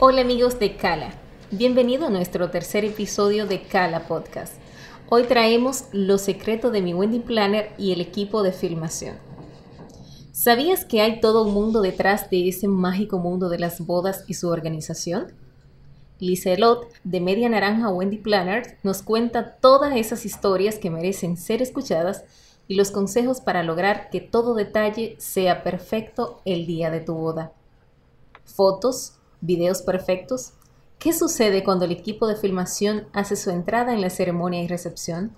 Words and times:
Hola 0.00 0.20
amigos 0.20 0.60
de 0.60 0.76
Cala, 0.76 1.10
bienvenido 1.50 2.06
a 2.06 2.10
nuestro 2.10 2.50
tercer 2.50 2.84
episodio 2.84 3.48
de 3.48 3.62
Cala 3.62 4.06
Podcast. 4.06 4.54
Hoy 5.08 5.24
traemos 5.24 5.86
los 5.90 6.20
secretos 6.20 6.70
de 6.70 6.82
mi 6.82 6.94
wedding 6.94 7.22
planner 7.22 7.72
y 7.78 7.90
el 7.90 8.00
equipo 8.00 8.44
de 8.44 8.52
filmación. 8.52 9.16
¿Sabías 10.30 10.84
que 10.84 11.00
hay 11.00 11.20
todo 11.20 11.42
un 11.42 11.52
mundo 11.52 11.82
detrás 11.82 12.30
de 12.30 12.48
ese 12.48 12.68
mágico 12.68 13.18
mundo 13.18 13.48
de 13.48 13.58
las 13.58 13.84
bodas 13.84 14.22
y 14.28 14.34
su 14.34 14.50
organización? 14.50 15.32
Liselot, 16.20 16.86
de 17.02 17.20
Media 17.20 17.48
Naranja 17.48 17.88
Wendy 17.88 18.18
Planner, 18.18 18.78
nos 18.84 19.02
cuenta 19.02 19.56
todas 19.56 19.96
esas 19.96 20.24
historias 20.24 20.78
que 20.78 20.90
merecen 20.90 21.36
ser 21.36 21.60
escuchadas 21.60 22.22
y 22.68 22.76
los 22.76 22.92
consejos 22.92 23.40
para 23.40 23.64
lograr 23.64 24.10
que 24.10 24.20
todo 24.20 24.54
detalle 24.54 25.16
sea 25.18 25.64
perfecto 25.64 26.40
el 26.44 26.66
día 26.66 26.92
de 26.92 27.00
tu 27.00 27.14
boda. 27.14 27.50
Fotos, 28.44 29.17
videos 29.40 29.82
perfectos. 29.82 30.52
¿Qué 30.98 31.12
sucede 31.12 31.62
cuando 31.62 31.84
el 31.84 31.92
equipo 31.92 32.26
de 32.26 32.36
filmación 32.36 33.06
hace 33.12 33.36
su 33.36 33.50
entrada 33.50 33.92
en 33.94 34.00
la 34.00 34.10
ceremonia 34.10 34.62
y 34.62 34.68
recepción? 34.68 35.36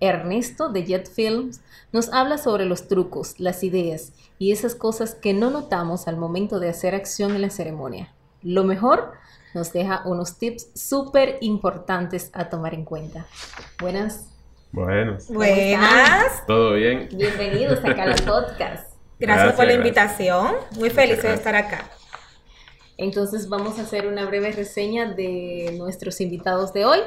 Ernesto 0.00 0.68
de 0.68 0.84
Jet 0.84 1.10
Films 1.10 1.60
nos 1.92 2.12
habla 2.12 2.38
sobre 2.38 2.64
los 2.64 2.88
trucos, 2.88 3.38
las 3.38 3.62
ideas 3.62 4.12
y 4.38 4.52
esas 4.52 4.74
cosas 4.74 5.14
que 5.14 5.32
no 5.32 5.50
notamos 5.50 6.08
al 6.08 6.16
momento 6.16 6.60
de 6.60 6.68
hacer 6.68 6.94
acción 6.94 7.34
en 7.34 7.42
la 7.42 7.50
ceremonia. 7.50 8.12
Lo 8.42 8.64
mejor, 8.64 9.12
nos 9.54 9.72
deja 9.72 10.02
unos 10.04 10.38
tips 10.38 10.68
súper 10.74 11.38
importantes 11.40 12.30
a 12.34 12.48
tomar 12.48 12.74
en 12.74 12.84
cuenta. 12.84 13.26
Buenas. 13.80 14.28
Buenas. 14.72 15.28
Buenas. 15.28 16.44
¿Todo 16.46 16.74
bien? 16.74 17.08
Bienvenidos 17.12 17.78
acá 17.84 18.02
al 18.02 18.14
podcast. 18.24 18.92
Gracias, 19.18 19.18
Gracias, 19.18 19.54
por 19.54 19.64
la 19.64 19.72
gracias. 19.72 19.76
invitación. 19.76 20.54
Muy 20.76 20.90
feliz 20.90 21.22
de 21.22 21.34
estar 21.34 21.54
acá. 21.54 21.88
Entonces 22.96 23.48
vamos 23.48 23.78
a 23.78 23.82
hacer 23.82 24.06
una 24.06 24.24
breve 24.24 24.52
reseña 24.52 25.12
de 25.12 25.74
nuestros 25.76 26.20
invitados 26.20 26.72
de 26.72 26.84
hoy. 26.84 27.00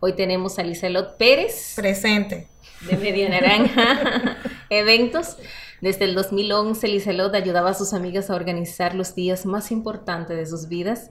Hoy 0.00 0.12
tenemos 0.14 0.58
a 0.58 0.62
Liselot 0.62 1.16
Pérez 1.16 1.72
Presente. 1.76 2.48
de 2.82 2.96
Media 2.96 3.28
Naranja 3.28 4.36
Eventos. 4.70 5.36
Desde 5.80 6.04
el 6.04 6.14
2011, 6.14 6.88
Liselot 6.88 7.34
ayudaba 7.34 7.70
a 7.70 7.74
sus 7.74 7.94
amigas 7.94 8.28
a 8.28 8.34
organizar 8.34 8.94
los 8.94 9.14
días 9.14 9.46
más 9.46 9.70
importantes 9.70 10.36
de 10.36 10.44
sus 10.44 10.68
vidas. 10.68 11.10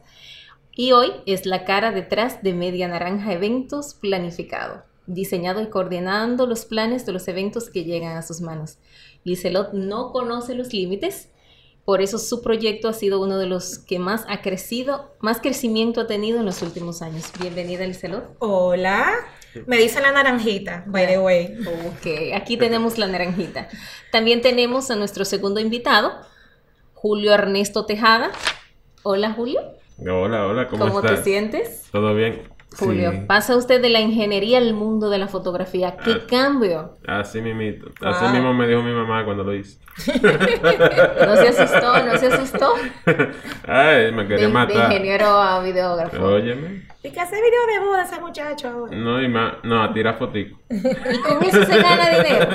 Y 0.75 0.91
hoy 0.91 1.11
es 1.25 1.47
la 1.47 1.65
cara 1.65 1.91
detrás 1.91 2.43
de 2.43 2.53
Media 2.53 2.87
Naranja 2.87 3.33
Eventos 3.33 3.95
Planificado, 3.95 4.83
diseñado 5.07 5.61
y 5.61 5.69
coordinando 5.69 6.45
los 6.45 6.65
planes 6.65 7.05
de 7.07 7.13
los 7.13 7.27
eventos 7.27 7.71
que 7.71 7.83
llegan 7.83 8.15
a 8.15 8.21
sus 8.21 8.41
manos. 8.41 8.77
Liselot 9.23 9.73
no 9.73 10.11
conoce 10.11 10.53
los 10.53 10.71
límites, 10.71 11.28
por 11.89 12.03
eso 12.03 12.19
su 12.19 12.43
proyecto 12.43 12.87
ha 12.87 12.93
sido 12.93 13.19
uno 13.19 13.39
de 13.39 13.47
los 13.47 13.79
que 13.79 13.97
más 13.97 14.23
ha 14.27 14.43
crecido, 14.43 15.15
más 15.21 15.41
crecimiento 15.41 16.01
ha 16.01 16.05
tenido 16.05 16.37
en 16.37 16.45
los 16.45 16.61
últimos 16.61 17.01
años. 17.01 17.31
Bienvenida, 17.39 17.83
Liselot. 17.83 18.35
Hola. 18.37 19.07
Me 19.65 19.77
dicen 19.77 20.03
la 20.03 20.11
naranjita, 20.11 20.83
by 20.85 21.07
the 21.07 21.17
way. 21.17 21.57
Ok, 21.87 22.35
aquí 22.35 22.57
tenemos 22.57 22.99
la 22.99 23.07
naranjita. 23.07 23.69
También 24.11 24.41
tenemos 24.41 24.91
a 24.91 24.97
nuestro 24.97 25.25
segundo 25.25 25.59
invitado, 25.59 26.11
Julio 26.93 27.33
Ernesto 27.33 27.87
Tejada. 27.87 28.33
Hola, 29.01 29.33
Julio. 29.33 29.59
Hola, 29.97 30.45
hola, 30.45 30.67
¿cómo, 30.67 30.85
¿Cómo, 30.85 30.99
estás? 30.99 31.17
te 31.17 31.23
sientes? 31.23 31.87
¿Todo 31.91 32.13
bien? 32.13 32.48
Julio, 32.77 33.11
Sí. 33.11 33.17
pasa 33.27 33.55
usted 33.57 33.81
de 33.81 33.89
la 33.89 33.99
ingeniería 33.99 34.57
al 34.59 34.73
mundo 34.73 35.09
de 35.09 35.17
la 35.17 35.27
fotografía. 35.27 35.97
¿Qué 35.97 36.11
Ah. 36.11 36.19
cambio? 36.29 36.97
Así 37.07 37.41
mismito. 37.41 37.87
Así 38.01 38.23
Wow. 38.25 38.33
mismo 38.33 38.53
me 38.53 38.67
dijo 38.67 38.81
mi 38.83 38.93
mamá 38.93 39.25
cuando 39.25 39.43
lo 39.43 39.53
hice. 39.55 39.79
No 41.25 41.35
se 41.35 41.47
asustó, 41.49 42.05
no 42.05 42.17
se 42.17 42.27
asustó. 42.27 42.73
Ay, 43.67 44.11
me 44.11 44.23
De, 44.23 44.27
quería 44.27 44.47
de 44.47 44.53
matar. 44.53 44.91
ingeniero 44.91 45.25
a 45.27 45.61
videógrafo. 45.63 46.23
Óyeme. 46.23 46.87
¿Y 47.03 47.11
qué 47.11 47.19
hace 47.19 47.35
video 47.35 47.65
de 47.81 47.85
boda 47.87 48.03
ese 48.03 48.19
muchacho 48.19 48.67
ahora? 48.69 48.95
No, 48.95 49.21
y 49.21 49.27
más, 49.27 49.53
no, 49.63 49.83
a 49.83 49.93
tirar 49.93 50.17
fotico. 50.17 50.57
Y 50.69 51.19
con 51.19 51.43
eso 51.43 51.63
se 51.65 51.81
gana 51.81 52.09
dinero. 52.09 52.47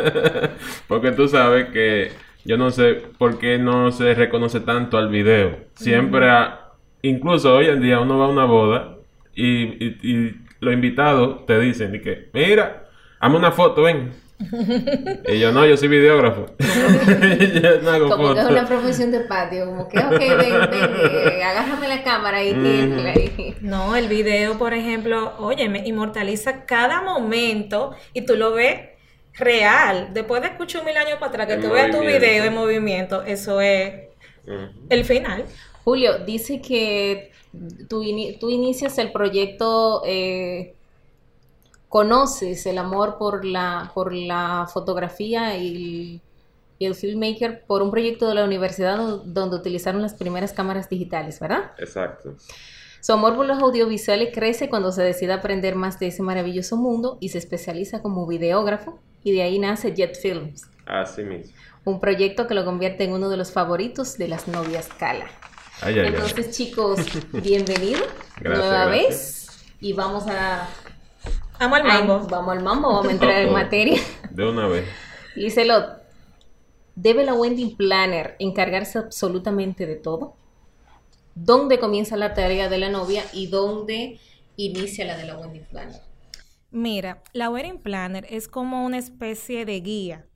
Porque 0.87 1.13
tú 1.13 1.29
sabes 1.29 1.71
que 1.71 2.13
yo 2.45 2.57
no 2.57 2.71
sé 2.71 3.03
por 3.19 3.39
qué 3.39 3.59
no 3.59 3.91
se 3.91 4.15
reconoce 4.15 4.61
tanto 4.61 4.97
al 4.99 5.09
video. 5.09 5.57
Siempre, 5.75 6.31
a- 6.31 6.61
incluso 7.03 7.55
hoy 7.55 7.67
en 7.67 7.81
día 7.81 8.01
uno 8.01 8.19
va 8.19 8.27
a 8.27 8.29
una 8.29 8.45
boda 8.45 8.97
y, 9.35 9.85
y- 9.85 9.99
y 10.03 10.37
los 10.61 10.73
invitados 10.75 11.47
te 11.47 11.59
dicen 11.61 11.95
y 11.95 12.01
que, 12.01 12.31
mira, 12.33 12.89
hazme 13.21 13.37
una 13.37 13.53
foto, 13.53 13.83
ven. 13.83 14.13
y 15.29 15.39
yo 15.39 15.53
no, 15.53 15.65
yo 15.67 15.77
soy 15.77 15.89
videógrafo. 15.89 16.47
yo 16.59 17.81
no 17.83 17.91
hago 17.91 18.09
Como 18.11 18.35
que 18.35 18.41
es 18.41 18.47
una 18.47 18.67
profesión 18.67 19.11
de 19.11 19.21
patio. 19.21 19.67
Como 19.67 19.89
que, 19.89 19.99
ok, 19.99 20.11
ven, 20.11 20.39
ven, 20.71 20.91
eh, 21.39 21.43
agárrame 21.45 21.89
la 21.89 22.03
cámara 22.03 22.43
y 22.43 22.49
ahí. 22.51 23.55
No, 23.61 23.95
el 23.97 24.09
video, 24.09 24.59
por 24.59 24.75
ejemplo, 24.75 25.35
oye, 25.39 25.69
me 25.69 25.87
inmortaliza 25.87 26.65
cada 26.65 27.03
momento 27.03 27.95
y 28.13 28.23
tú 28.23 28.37
lo 28.37 28.53
ves 28.53 28.81
real. 29.35 30.11
Después 30.13 30.43
de 30.43 30.49
escuchar 30.49 30.85
mil 30.85 30.97
años 30.97 31.19
para 31.19 31.27
atrás, 31.45 31.47
que 31.47 31.57
tú 31.57 31.73
veas 31.73 31.91
tu 31.91 32.01
video 32.01 32.45
en 32.45 32.55
movimiento, 32.55 33.23
eso 33.23 33.61
es 33.61 33.95
el 34.91 35.05
final. 35.05 35.45
Julio, 35.85 36.19
dice 36.19 36.61
que 36.61 37.31
tú, 37.89 38.03
ini- 38.03 38.39
tú 38.39 38.51
inicias 38.51 38.99
el 38.99 39.13
proyecto, 39.13 40.03
eh, 40.07 40.75
conoces 41.89 42.67
el 42.67 42.79
amor 42.79 43.17
por 43.19 43.45
la, 43.45 43.91
por 43.95 44.13
la 44.13 44.69
fotografía 44.73 45.57
y 45.57 45.69
el, 45.69 46.21
y 46.79 46.87
el 46.87 46.95
filmmaker 46.95 47.65
por 47.67 47.83
un 47.83 47.91
proyecto 47.91 48.29
de 48.29 48.35
la 48.35 48.45
universidad 48.45 48.97
do- 48.99 49.19
donde 49.25 49.57
utilizaron 49.57 50.03
las 50.03 50.15
primeras 50.15 50.53
cámaras 50.53 50.89
digitales, 50.89 51.39
¿verdad? 51.39 51.71
Exacto. 51.79 52.35
Su 53.01 53.13
amor 53.13 53.37
por 53.37 53.47
los 53.47 53.59
audiovisuales 53.63 54.31
crece 54.35 54.69
cuando 54.71 54.91
se 54.91 55.03
decide 55.03 55.35
aprender 55.35 55.77
más 55.77 55.99
de 56.01 56.07
ese 56.09 56.23
maravilloso 56.23 56.77
mundo 56.77 57.19
y 57.21 57.29
se 57.29 57.39
especializa 57.39 58.01
como 58.03 58.27
videógrafo 58.27 58.99
y 59.23 59.33
de 59.33 59.43
ahí 59.43 59.59
nace 59.59 59.95
Jet 59.95 60.19
Films, 60.21 60.63
Así 60.87 61.23
mismo. 61.23 61.53
un 61.85 62.01
proyecto 62.01 62.47
que 62.47 62.55
lo 62.55 62.65
convierte 62.65 63.05
en 63.05 63.13
uno 63.13 63.29
de 63.29 63.37
los 63.37 63.53
favoritos 63.53 64.17
de 64.19 64.29
las 64.29 64.49
novias 64.49 64.89
Cala. 64.99 65.27
Ay, 65.85 65.99
ay, 65.99 66.07
ay. 66.07 66.07
Entonces, 66.15 66.51
chicos, 66.57 66.99
bienvenido 67.31 68.01
Gracias, 68.41 68.43
nueva 68.71 68.87
gracias. 68.87 69.09
vez 69.09 69.67
y 69.83 69.93
vamos 69.93 70.25
a 70.27 70.67
Amo 71.59 71.75
al 71.75 71.83
ay, 71.83 71.99
mambo. 72.09 72.27
vamos 72.27 72.57
al 72.57 72.63
mambo, 72.63 72.89
vamos 72.89 73.09
a 73.09 73.11
entrar 73.13 73.43
en 73.43 73.53
materia. 73.53 74.01
De 74.31 74.49
una 74.49 74.67
vez. 74.67 74.87
Lizelot, 75.35 76.03
¿debe 76.95 77.25
la 77.25 77.35
wedding 77.35 77.77
planner 77.77 78.35
encargarse 78.39 78.99
absolutamente 78.99 79.85
de 79.85 79.97
todo? 79.97 80.37
¿Dónde 81.35 81.79
comienza 81.79 82.17
la 82.17 82.33
tarea 82.33 82.71
de 82.71 82.79
la 82.79 82.89
novia 82.89 83.23
y 83.35 83.49
dónde 83.49 84.21
inicia 84.57 85.05
la 85.05 85.19
de 85.19 85.27
la 85.27 85.37
wedding 85.37 85.65
planner? 85.67 86.01
Mira, 86.71 87.23
la 87.35 87.51
wedding 87.51 87.79
planner 87.79 88.27
es 88.31 88.49
como 88.49 88.87
una 88.87 88.97
especie 88.99 89.67
de 89.67 89.81
guía 89.81 90.27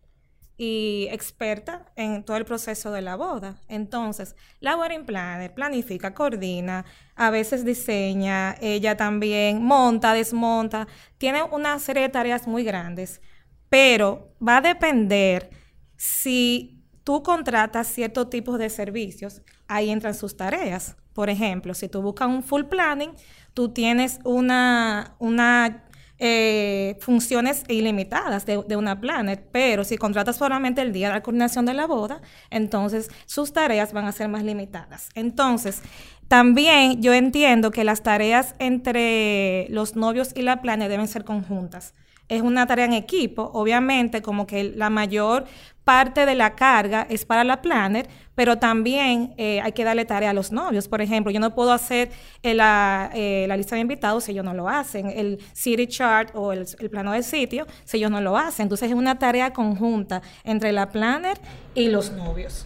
y 0.61 1.07
experta 1.13 1.87
en 1.95 2.25
todo 2.25 2.37
el 2.37 2.45
proceso 2.45 2.91
de 2.91 3.01
la 3.01 3.15
boda. 3.15 3.61
Entonces, 3.69 4.35
la 4.59 4.77
wedding 4.77 5.07
planner 5.07 5.55
planifica, 5.55 6.13
coordina, 6.13 6.85
a 7.15 7.31
veces 7.31 7.65
diseña, 7.65 8.57
ella 8.61 8.97
también 8.97 9.63
monta, 9.63 10.13
desmonta, 10.13 10.89
tiene 11.17 11.45
una 11.45 11.79
serie 11.79 12.03
de 12.03 12.09
tareas 12.09 12.49
muy 12.49 12.65
grandes, 12.65 13.23
pero 13.71 14.35
va 14.47 14.57
a 14.57 14.61
depender 14.61 15.49
si 15.97 16.85
tú 17.05 17.23
contratas 17.23 17.87
ciertos 17.87 18.29
tipos 18.29 18.59
de 18.59 18.69
servicios, 18.69 19.43
ahí 19.69 19.91
entran 19.91 20.15
sus 20.15 20.37
tareas. 20.37 20.97
Por 21.13 21.31
ejemplo, 21.31 21.73
si 21.75 21.89
tú 21.89 22.03
buscas 22.03 22.29
un 22.29 22.43
full 22.43 22.65
planning, 22.65 23.13
tú 23.55 23.69
tienes 23.69 24.19
una, 24.25 25.17
una 25.21 25.88
eh, 26.19 26.97
funciones 27.01 27.65
ilimitadas 27.69 28.45
de, 28.45 28.63
de 28.67 28.77
una 28.77 29.01
planner, 29.01 29.45
pero 29.53 29.85
si 29.85 29.97
contratas 29.97 30.37
solamente 30.37 30.83
el 30.83 30.93
día 30.93 31.09
de 31.09 31.15
la 31.15 31.23
coordinación 31.23 31.65
de 31.67 31.75
la 31.75 31.87
boda, 31.87 32.21
entonces 32.51 33.11
sus 33.27 33.53
tareas 33.53 33.93
van 33.93 34.07
a 34.07 34.13
ser 34.13 34.29
más 34.29 34.43
limitadas. 34.43 35.11
Entonces, 35.15 35.83
también 36.29 37.01
yo 37.01 37.15
entiendo 37.15 37.71
que 37.71 37.85
las 37.85 38.03
tareas 38.03 38.55
entre 38.59 39.67
los 39.71 39.97
novios 39.97 40.33
y 40.35 40.43
la 40.43 40.61
planner 40.61 40.91
deben 40.91 41.09
ser 41.09 41.25
conjuntas. 41.25 41.95
Es 42.29 42.43
una 42.43 42.67
tarea 42.67 42.85
en 42.85 42.93
equipo, 42.93 43.51
obviamente, 43.55 44.21
como 44.21 44.47
que 44.47 44.65
la 44.65 44.91
mayor 44.91 45.47
parte 45.85 46.27
de 46.27 46.35
la 46.35 46.55
carga 46.55 47.07
es 47.09 47.25
para 47.25 47.45
la 47.45 47.63
planner, 47.63 48.09
pero 48.39 48.57
también 48.57 49.35
eh, 49.37 49.61
hay 49.61 49.73
que 49.73 49.83
darle 49.83 50.05
tarea 50.05 50.31
a 50.31 50.33
los 50.33 50.53
novios. 50.53 50.87
Por 50.87 51.03
ejemplo, 51.03 51.33
yo 51.33 51.41
no 51.41 51.57
puedo 51.57 51.73
hacer 51.73 52.13
eh, 52.45 52.55
la, 52.55 53.11
eh, 53.13 53.47
la 53.49 53.57
lista 53.57 53.75
de 53.75 53.81
invitados 53.81 54.23
si 54.23 54.31
ellos 54.31 54.45
no 54.45 54.55
lo 54.55 54.69
hacen, 54.69 55.11
el 55.11 55.41
city 55.55 55.89
chart 55.89 56.31
o 56.37 56.53
el, 56.53 56.65
el 56.79 56.89
plano 56.89 57.11
del 57.11 57.25
sitio 57.25 57.67
si 57.85 57.97
ellos 57.97 58.13
no 58.13 58.21
lo 58.21 58.37
hacen. 58.37 58.67
Entonces 58.67 58.91
es 58.91 58.95
una 58.95 59.19
tarea 59.19 59.53
conjunta 59.53 60.23
entre 60.45 60.71
la 60.71 60.89
planner 60.91 61.37
y 61.75 61.89
los 61.89 62.13
novios. 62.13 62.65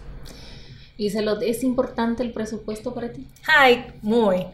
Lizelot, 0.99 1.41
¿es 1.41 1.65
importante 1.65 2.23
el 2.23 2.33
presupuesto 2.33 2.93
para 2.93 3.11
ti? 3.11 3.27
Ay, 3.47 3.87
muy. 4.03 4.45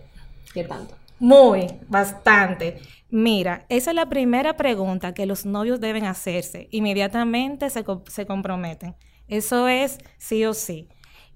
¿Qué 0.54 0.62
tanto? 0.62 0.94
Muy, 1.18 1.66
bastante. 1.88 2.78
Mira, 3.10 3.66
esa 3.68 3.90
es 3.90 3.96
la 3.96 4.08
primera 4.08 4.56
pregunta 4.56 5.14
que 5.14 5.26
los 5.26 5.46
novios 5.46 5.80
deben 5.80 6.04
hacerse. 6.04 6.68
Inmediatamente 6.70 7.70
se, 7.70 7.84
se 8.06 8.24
comprometen. 8.24 8.94
Eso 9.26 9.66
es 9.66 9.98
sí 10.16 10.44
o 10.44 10.54
sí. 10.54 10.88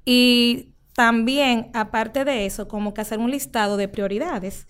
Y 0.05 0.75
también, 0.95 1.71
aparte 1.75 2.25
de 2.25 2.47
eso, 2.47 2.69
como 2.69 2.95
que 2.95 3.01
hacer 3.01 3.19
un 3.19 3.31
listado 3.31 3.77
de 3.77 3.89
prioridades. 3.89 4.67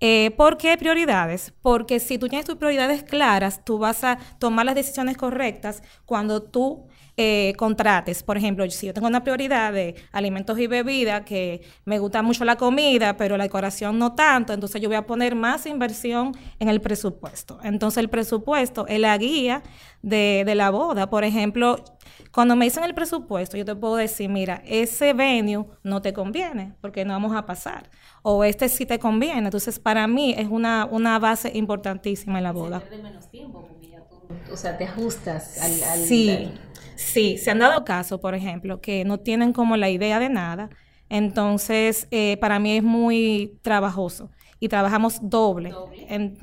Eh, 0.00 0.30
¿Por 0.36 0.58
qué 0.58 0.76
prioridades? 0.76 1.54
Porque 1.62 2.00
si 2.00 2.18
tú 2.18 2.28
tienes 2.28 2.46
tus 2.46 2.56
prioridades 2.56 3.02
claras, 3.02 3.64
tú 3.64 3.78
vas 3.78 4.04
a 4.04 4.18
tomar 4.38 4.66
las 4.66 4.74
decisiones 4.74 5.16
correctas 5.16 5.82
cuando 6.04 6.42
tú 6.42 6.86
eh, 7.16 7.54
contrates. 7.56 8.22
Por 8.22 8.36
ejemplo, 8.36 8.68
si 8.70 8.86
yo 8.86 8.92
tengo 8.92 9.06
una 9.06 9.24
prioridad 9.24 9.72
de 9.72 9.94
alimentos 10.12 10.58
y 10.58 10.66
bebidas, 10.66 11.22
que 11.24 11.62
me 11.86 11.98
gusta 11.98 12.20
mucho 12.20 12.44
la 12.44 12.56
comida, 12.56 13.16
pero 13.16 13.38
la 13.38 13.44
decoración 13.44 13.98
no 13.98 14.14
tanto, 14.14 14.52
entonces 14.52 14.82
yo 14.82 14.90
voy 14.90 14.96
a 14.96 15.06
poner 15.06 15.34
más 15.34 15.64
inversión 15.64 16.32
en 16.58 16.68
el 16.68 16.82
presupuesto. 16.82 17.58
Entonces 17.62 17.98
el 17.98 18.10
presupuesto 18.10 18.86
es 18.86 19.00
la 19.00 19.16
guía 19.16 19.62
de, 20.02 20.42
de 20.44 20.54
la 20.54 20.68
boda. 20.68 21.08
Por 21.08 21.24
ejemplo, 21.24 21.82
cuando 22.32 22.56
me 22.56 22.64
dicen 22.66 22.84
el 22.84 22.94
presupuesto, 22.94 23.56
yo 23.56 23.64
te 23.64 23.74
puedo 23.74 23.96
decir, 23.96 24.28
mira, 24.28 24.62
ese 24.66 25.12
venue 25.12 25.66
no 25.82 26.02
te 26.02 26.12
conviene 26.12 26.74
porque 26.80 27.04
no 27.04 27.12
vamos 27.14 27.34
a 27.36 27.46
pasar. 27.46 27.90
O 28.22 28.44
este 28.44 28.68
sí 28.68 28.86
te 28.86 28.98
conviene. 28.98 29.44
Entonces, 29.46 29.78
para 29.78 30.06
mí 30.06 30.34
es 30.36 30.48
una, 30.48 30.86
una 30.90 31.18
base 31.18 31.50
importantísima 31.54 32.38
en 32.38 32.44
la 32.44 32.52
boda. 32.52 32.80
Se 32.88 32.98
menos 32.98 33.30
tiempo 33.30 33.66
porque 33.68 33.88
ya 33.90 34.00
tú, 34.08 34.20
o 34.52 34.56
sea, 34.56 34.76
te 34.76 34.84
ajustas 34.84 35.58
al... 35.58 35.82
al 35.82 35.98
Sí, 36.00 36.30
al- 36.30 36.70
sí, 36.96 37.38
se 37.38 37.50
han 37.50 37.58
dado 37.58 37.84
casos, 37.84 38.20
por 38.20 38.34
ejemplo, 38.34 38.80
que 38.80 39.04
no 39.04 39.18
tienen 39.20 39.52
como 39.52 39.76
la 39.76 39.90
idea 39.90 40.18
de 40.18 40.28
nada. 40.28 40.70
Entonces, 41.08 42.08
eh, 42.10 42.36
para 42.40 42.58
mí 42.58 42.76
es 42.76 42.82
muy 42.82 43.58
trabajoso 43.62 44.30
y 44.58 44.68
trabajamos 44.68 45.18
doble. 45.22 45.70
Doble. 45.70 46.06
En-. 46.08 46.36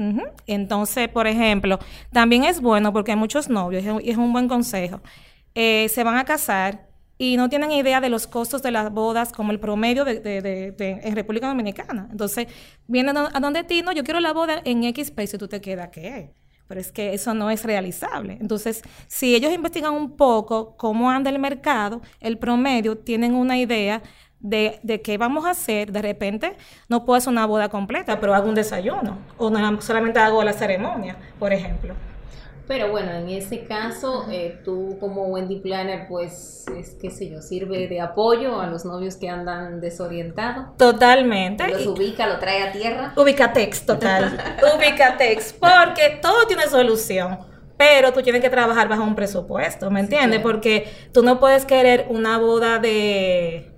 Entonces, 0.46 1.10
por 1.10 1.28
ejemplo, 1.28 1.80
también 2.12 2.44
es 2.46 2.62
bueno 2.62 2.94
porque 2.94 3.12
hay 3.12 3.18
muchos 3.18 3.50
novios, 3.50 3.84
y 4.04 4.10
es 4.10 4.18
un 4.18 4.32
buen 4.34 4.48
consejo, 4.48 5.02
eh, 5.56 5.88
se 5.90 6.04
van 6.04 6.18
a 6.18 6.26
casar 6.26 6.88
y 7.18 7.38
no 7.38 7.48
tienen 7.50 7.72
idea 7.72 8.02
de 8.02 8.10
los 8.10 8.28
costos 8.28 8.62
de 8.64 8.72
las 8.72 8.92
bodas 8.92 9.32
como 9.32 9.52
el 9.52 9.60
promedio 9.60 10.04
de, 10.04 10.74
en 11.04 11.16
República 11.16 11.48
Dominicana. 11.48 12.08
Entonces, 12.12 12.48
vienen 12.88 13.16
a, 13.18 13.30
a 13.34 13.40
donde 13.40 13.64
ti, 13.64 13.82
no, 13.82 13.92
yo 13.92 14.04
quiero 14.04 14.20
la 14.20 14.34
boda 14.34 14.62
en 14.66 14.84
X 14.86 15.12
peso 15.12 15.36
y 15.36 15.40
tú 15.40 15.48
te 15.48 15.62
quedas, 15.62 15.90
¿qué? 15.90 16.32
Pero 16.68 16.80
es 16.82 16.92
que 16.92 17.14
eso 17.14 17.34
no 17.34 17.52
es 17.52 17.64
realizable. 17.66 18.38
Entonces, 18.42 18.82
si 19.08 19.36
ellos 19.36 19.54
investigan 19.54 19.94
un 19.94 20.16
poco 20.18 20.76
cómo 20.76 21.10
anda 21.12 21.30
el 21.30 21.38
mercado, 21.40 22.02
el 22.20 22.38
promedio, 22.38 22.98
tienen 22.98 23.36
una 23.36 23.58
idea 23.58 24.02
de, 24.40 24.80
de 24.82 25.02
qué 25.02 25.18
vamos 25.18 25.46
a 25.46 25.52
hacer. 25.52 25.92
De 25.92 26.02
repente, 26.02 26.56
no 26.90 27.06
puedo 27.06 27.18
hacer 27.18 27.32
una 27.32 27.46
boda 27.46 27.70
completa, 27.70 28.20
pero 28.20 28.34
hago 28.34 28.50
un 28.50 28.56
desayuno. 28.56 29.20
O 29.38 29.50
no- 29.50 29.82
solamente 29.82 30.20
hago 30.20 30.44
la 30.44 30.54
ceremonia, 30.54 31.18
por 31.38 31.54
ejemplo. 31.54 31.94
Pero 32.74 32.90
bueno, 32.90 33.12
en 33.12 33.30
ese 33.30 33.66
caso, 33.66 34.26
eh, 34.32 34.60
tú 34.66 34.98
como 35.00 35.28
Wendy 35.28 35.58
Planner, 35.58 36.08
pues, 36.10 36.66
es 36.76 36.98
qué 37.00 37.12
sé 37.12 37.30
yo, 37.30 37.40
sirve 37.40 37.88
de 37.88 38.02
apoyo 38.02 38.60
a 38.60 38.66
los 38.66 38.84
novios 38.84 39.16
que 39.16 39.30
andan 39.30 39.80
desorientados. 39.80 40.76
Totalmente. 40.76 41.68
Los 41.68 41.86
ubica, 41.86 42.26
lo 42.26 42.40
trae 42.40 42.64
a 42.64 42.72
tierra. 42.72 43.14
Ubicatex, 43.16 43.86
total. 43.86 44.40
Ubicatex, 44.76 45.54
porque 45.54 46.18
todo 46.20 46.48
tiene 46.48 46.64
solución. 46.64 47.38
Pero 47.78 48.12
tú 48.12 48.24
tienes 48.24 48.42
que 48.42 48.50
trabajar 48.50 48.88
bajo 48.88 49.04
un 49.04 49.14
presupuesto, 49.14 49.92
¿me 49.92 50.00
entiendes? 50.00 50.40
claro. 50.40 50.42
Porque 50.42 50.92
tú 51.12 51.22
no 51.22 51.40
puedes 51.40 51.66
querer 51.66 52.08
una 52.10 52.40
boda 52.40 52.80
de, 52.80 53.72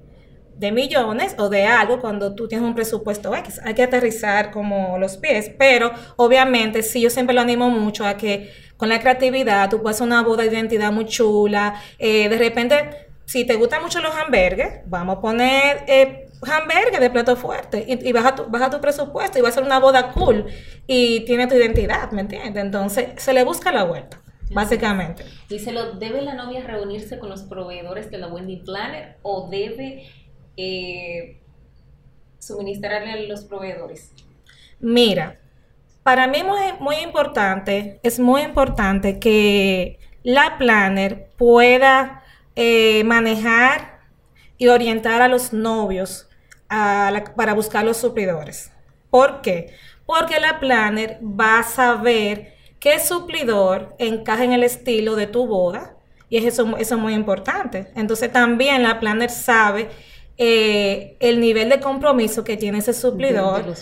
de 0.56 0.72
millones 0.72 1.36
o 1.38 1.50
de 1.50 1.66
algo 1.66 2.00
cuando 2.00 2.34
tú 2.34 2.48
tienes 2.48 2.66
un 2.66 2.76
presupuesto 2.76 3.36
X. 3.36 3.60
Hay 3.66 3.74
que 3.74 3.84
aterrizar 3.84 4.52
como 4.52 4.98
los 5.00 5.18
pies. 5.18 5.52
Pero 5.58 5.92
obviamente, 6.16 6.82
sí, 6.82 7.02
yo 7.02 7.10
siempre 7.10 7.36
lo 7.36 7.42
animo 7.42 7.70
mucho 7.70 8.06
a 8.06 8.16
que 8.16 8.52
con 8.78 8.90
la 8.90 9.00
creatividad 9.00 9.70
tú 9.70 9.82
puedes 9.82 9.98
hacer 9.98 10.08
una 10.08 10.24
boda 10.24 10.44
de 10.44 10.50
identidad 10.50 10.92
muy 10.92 11.06
chula. 11.06 11.82
Eh, 11.98 12.30
de 12.30 12.38
repente, 12.38 13.08
si 13.26 13.46
te 13.46 13.56
gustan 13.56 13.82
mucho 13.82 14.00
los 14.02 14.14
hamburgues, 14.16 14.82
vamos 14.86 15.18
a 15.18 15.22
poner 15.22 15.84
eh, 15.88 16.30
hamburgues 16.42 17.00
de 17.00 17.10
plato 17.10 17.36
fuerte 17.36 17.84
y, 17.88 18.08
y 18.08 18.12
baja, 18.12 18.36
tu, 18.36 18.46
baja 18.46 18.70
tu 18.70 18.80
presupuesto 18.82 19.40
y 19.40 19.42
va 19.42 19.50
a 19.50 19.52
ser 19.52 19.64
una 19.64 19.80
boda 19.80 20.12
cool 20.12 20.46
y 20.88 21.22
tiene 21.22 21.48
tu 21.48 21.56
identidad, 21.56 22.12
¿me 22.12 22.22
entiendes? 22.22 22.64
Entonces, 22.64 23.10
se 23.18 23.34
le 23.34 23.44
busca 23.44 23.72
la 23.72 23.84
vuelta, 23.84 24.22
básicamente. 24.52 25.24
Y 25.50 25.60
se 25.60 25.72
lo, 25.72 25.94
¿debe 25.94 26.22
la 26.22 26.36
novia 26.36 26.64
reunirse 26.64 27.18
con 27.18 27.30
los 27.30 27.44
proveedores 27.44 28.12
de 28.12 28.18
la 28.18 28.28
Wendy 28.28 28.58
Planner 28.58 29.18
o 29.24 29.50
debe 29.50 30.08
eh, 30.58 31.40
suministrarle 32.40 33.12
a 33.12 33.18
los 33.18 33.46
proveedores? 33.46 34.12
Mira, 34.80 35.40
para 36.06 36.28
mí 36.28 36.44
muy, 36.44 36.62
muy 36.80 36.98
importante, 36.98 38.00
es 38.04 38.20
muy 38.20 38.44
importante 38.44 39.18
que 39.18 39.98
la 40.22 40.60
planner 40.60 41.32
pueda 41.36 42.22
eh, 42.56 43.04
manejar 43.06 44.02
y 44.60 44.68
orientar 44.68 45.24
a 45.24 45.28
los 45.28 45.52
novios 45.52 46.30
para 46.68 47.56
buscar 47.56 47.84
los 47.84 47.98
suplidores. 47.98 48.72
¿Por 49.10 49.42
qué? 49.42 49.74
Porque 50.06 50.40
la 50.40 50.60
planner 50.60 51.18
va 51.24 51.58
a 51.58 51.64
saber 51.64 52.54
qué 52.80 53.00
suplidor 53.00 53.96
encaja 53.98 54.44
en 54.44 54.54
el 54.54 54.62
estilo 54.62 55.16
de 55.16 55.26
tu 55.26 55.48
boda 55.48 55.98
y 56.30 56.38
es 56.38 56.46
eso, 56.46 56.78
eso 56.78 56.96
es 56.96 57.02
muy 57.02 57.16
importante. 57.16 57.88
Entonces 57.96 58.32
también 58.32 58.84
la 58.84 59.00
planner 59.00 59.32
sabe 59.32 59.90
eh, 60.38 61.16
el 61.22 61.40
nivel 61.40 61.70
de 61.70 61.80
compromiso 61.80 62.44
que 62.44 62.58
tiene 62.58 62.80
ese 62.80 62.94
suplidor. 62.94 63.74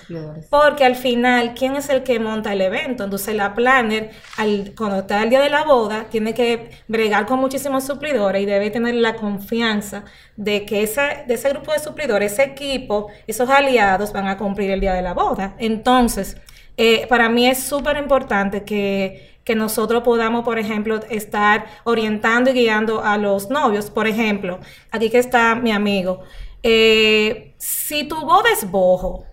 Porque 0.52 0.86
al 0.86 0.96
final, 0.96 1.56
¿quién 1.56 1.76
es 1.76 1.90
el 1.90 2.04
que 2.04 2.20
monta 2.20 2.54
el 2.54 2.62
evento? 2.62 3.04
Entonces 3.04 3.36
la 3.36 3.56
planner, 3.56 4.12
al, 4.38 4.74
cuando 4.78 5.00
está 5.00 5.24
el 5.24 5.32
día 5.32 5.42
de 5.42 5.50
la 5.50 5.64
boda, 5.64 6.06
tiene 6.12 6.36
que 6.36 6.70
bregar 6.88 7.26
con 7.26 7.40
muchísimos 7.40 7.86
suplidores 7.86 8.44
y 8.44 8.46
debe 8.46 8.70
tener 8.70 8.94
la 8.96 9.16
confianza 9.16 10.06
de 10.36 10.64
que 10.66 10.84
esa, 10.84 11.24
de 11.28 11.34
ese 11.34 11.50
grupo 11.50 11.72
de 11.72 11.80
suplidores, 11.80 12.34
ese 12.34 12.44
equipo, 12.44 13.08
esos 13.26 13.50
aliados 13.50 14.14
van 14.14 14.28
a 14.28 14.38
cumplir 14.38 14.70
el 14.70 14.80
día 14.80 14.94
de 14.94 15.02
la 15.02 15.16
boda. 15.16 15.56
Entonces, 15.58 16.38
eh, 16.78 17.08
para 17.08 17.30
mí 17.30 17.48
es 17.48 17.64
súper 17.64 17.98
importante 17.98 18.64
que, 18.64 19.34
que 19.44 19.56
nosotros 19.56 20.04
podamos, 20.04 20.46
por 20.46 20.58
ejemplo, 20.58 21.00
estar 21.10 21.66
orientando 21.84 22.52
y 22.52 22.54
guiando 22.54 23.04
a 23.04 23.18
los 23.18 23.50
novios. 23.50 23.90
Por 23.90 24.08
ejemplo, 24.08 24.60
aquí 24.92 25.10
que 25.10 25.20
está 25.20 25.56
mi 25.56 25.72
amigo. 25.72 26.24
Eh, 26.64 27.54
si 27.58 28.06
tu 28.08 28.16
boda 28.22 28.50
es 28.52 28.70
bojo, 28.70 29.26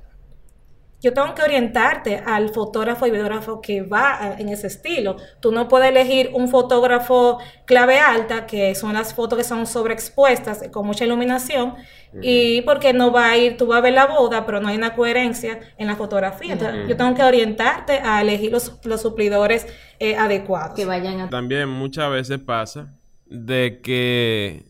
yo 1.03 1.15
tengo 1.15 1.35
que 1.35 1.41
orientarte 1.43 2.19
al 2.27 2.51
fotógrafo 2.51 3.07
y 3.07 3.11
videógrafo 3.11 3.63
que 3.63 3.81
va 3.81 4.23
a- 4.23 4.39
en 4.39 4.51
ese 4.51 4.67
estilo. 4.67 5.17
Tú 5.41 5.51
no 5.51 5.67
puedes 5.67 5.89
elegir 5.89 6.31
un 6.35 6.49
fotógrafo 6.49 7.39
clave 7.65 7.99
alta, 7.99 8.45
que 8.47 8.75
son 8.75 8.93
las 8.93 9.15
fotos 9.15 9.39
que 9.39 9.45
son 9.45 9.67
sobreexpuestas 9.67 10.69
con 10.71 10.87
mucha 10.87 11.07
iluminación, 11.07 11.75
y 12.21 12.61
porque 12.63 12.93
no 12.93 13.13
va 13.13 13.31
a 13.31 13.37
ir, 13.39 13.57
tú 13.57 13.69
vas 13.69 13.79
a 13.79 13.81
ver 13.81 13.95
la 13.95 14.05
boda, 14.07 14.45
pero 14.45 14.61
no 14.61 14.69
hay 14.69 14.77
una 14.77 14.95
coherencia 14.95 15.61
en 15.79 15.87
la 15.87 15.97
fotografía. 15.97 16.53
Entonces, 16.53 16.89
yo 16.89 16.97
tengo 16.97 17.15
que 17.15 17.23
orientarte 17.23 17.93
a 18.01 18.21
elegir 18.21 18.51
los, 18.53 18.79
los 18.85 19.01
suplidores 19.01 19.67
eh, 20.01 20.17
adecuados. 20.17 20.75
Que 20.75 20.85
vayan 20.85 21.21
a... 21.21 21.31
También 21.31 21.69
muchas 21.69 22.11
veces 22.11 22.41
pasa 22.41 22.93
de 23.27 23.81
que 23.81 24.67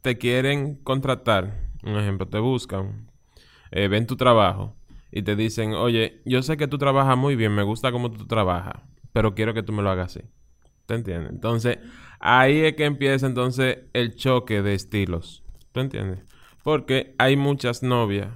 te 0.00 0.16
quieren 0.16 0.76
contratar. 0.76 1.65
Un 1.86 1.96
ejemplo, 1.96 2.26
te 2.26 2.38
buscan, 2.38 3.08
eh, 3.70 3.88
ven 3.88 4.06
tu 4.06 4.16
trabajo 4.16 4.76
y 5.12 5.22
te 5.22 5.36
dicen, 5.36 5.72
oye, 5.72 6.20
yo 6.24 6.42
sé 6.42 6.56
que 6.56 6.66
tú 6.66 6.78
trabajas 6.78 7.16
muy 7.16 7.36
bien, 7.36 7.54
me 7.54 7.62
gusta 7.62 7.92
cómo 7.92 8.10
tú 8.10 8.26
trabajas, 8.26 8.82
pero 9.12 9.34
quiero 9.34 9.54
que 9.54 9.62
tú 9.62 9.72
me 9.72 9.82
lo 9.82 9.90
hagas 9.90 10.16
así. 10.16 10.26
¿Te 10.86 10.94
entiendes? 10.94 11.30
Entonces, 11.30 11.78
ahí 12.20 12.58
es 12.58 12.74
que 12.74 12.84
empieza 12.84 13.26
entonces 13.26 13.78
el 13.92 14.16
choque 14.16 14.62
de 14.62 14.74
estilos. 14.74 15.44
¿Te 15.72 15.80
entiendes? 15.80 16.24
Porque 16.64 17.14
hay 17.18 17.36
muchas 17.36 17.82
novias 17.82 18.28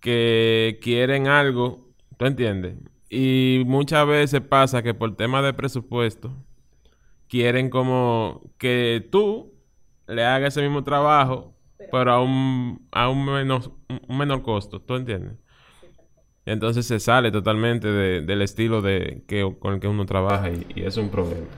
que 0.00 0.78
quieren 0.80 1.26
algo, 1.26 1.88
¿tú 2.16 2.26
entiendes? 2.26 2.76
Y 3.10 3.62
muchas 3.66 4.06
veces 4.06 4.40
pasa 4.42 4.82
que 4.82 4.94
por 4.94 5.16
tema 5.16 5.42
de 5.42 5.54
presupuesto 5.54 6.32
quieren 7.28 7.70
como 7.70 8.52
que 8.58 9.06
tú 9.10 9.54
le 10.06 10.24
hagas 10.24 10.54
ese 10.54 10.62
mismo 10.62 10.84
trabajo, 10.84 11.55
pero 11.90 12.12
a 12.12 12.22
un, 12.22 12.88
a 12.92 13.08
un, 13.10 13.24
menos, 13.26 13.70
un 14.08 14.18
menor 14.18 14.42
costo, 14.42 14.80
¿tú 14.82 14.96
entiendes? 14.96 15.36
Entonces 16.46 16.86
se 16.86 16.98
sale 17.00 17.30
totalmente 17.32 17.88
de- 17.88 18.22
del 18.22 18.40
estilo 18.42 18.80
de 18.82 19.24
que, 19.28 19.54
con 19.58 19.74
el 19.74 19.80
que 19.80 19.88
uno 19.88 20.06
trabaja 20.06 20.50
y, 20.50 20.64
y 20.68 20.84
es 20.84 20.96
un 20.96 21.10
problema. 21.10 21.48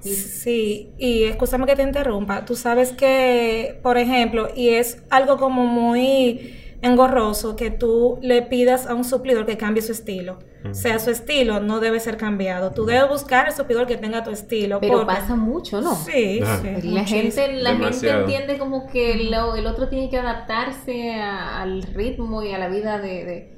Sí, 0.00 0.94
y 0.98 1.24
escúchame 1.24 1.66
que 1.66 1.76
te 1.76 1.82
interrumpa. 1.82 2.44
Tú 2.46 2.56
sabes 2.56 2.92
que, 2.92 3.78
por 3.82 3.98
ejemplo, 3.98 4.48
y 4.56 4.70
es 4.70 5.02
algo 5.10 5.36
como 5.36 5.66
muy 5.66 6.40
engorroso 6.82 7.56
que 7.56 7.70
tú 7.70 8.18
le 8.22 8.42
pidas 8.42 8.86
a 8.86 8.94
un 8.94 9.04
suplidor 9.04 9.44
que 9.46 9.56
cambie 9.56 9.82
su 9.82 9.92
estilo. 9.92 10.38
O 10.68 10.74
sea, 10.74 10.98
su 10.98 11.10
estilo 11.10 11.60
no 11.60 11.80
debe 11.80 12.00
ser 12.00 12.16
cambiado. 12.18 12.72
Tú 12.72 12.84
debes 12.84 13.08
buscar 13.08 13.46
el 13.48 13.54
suplidor 13.54 13.86
que 13.86 13.96
tenga 13.96 14.22
tu 14.24 14.30
estilo. 14.30 14.78
Pero 14.80 14.92
porque- 14.98 15.06
pasa 15.06 15.34
mucho, 15.36 15.80
¿no? 15.80 15.94
Sí, 15.94 16.40
Ah. 16.44 16.60
sí. 16.62 16.88
La 16.88 17.04
gente, 17.04 17.52
la 17.62 17.76
gente 17.76 18.10
entiende 18.10 18.58
como 18.58 18.86
que 18.90 19.24
lo- 19.30 19.56
el 19.56 19.66
otro 19.66 19.88
tiene 19.88 20.10
que 20.10 20.18
adaptarse 20.18 21.14
a- 21.14 21.62
al 21.62 21.82
ritmo 21.82 22.42
y 22.42 22.52
a 22.52 22.58
la 22.58 22.68
vida 22.68 22.98
de... 22.98 23.54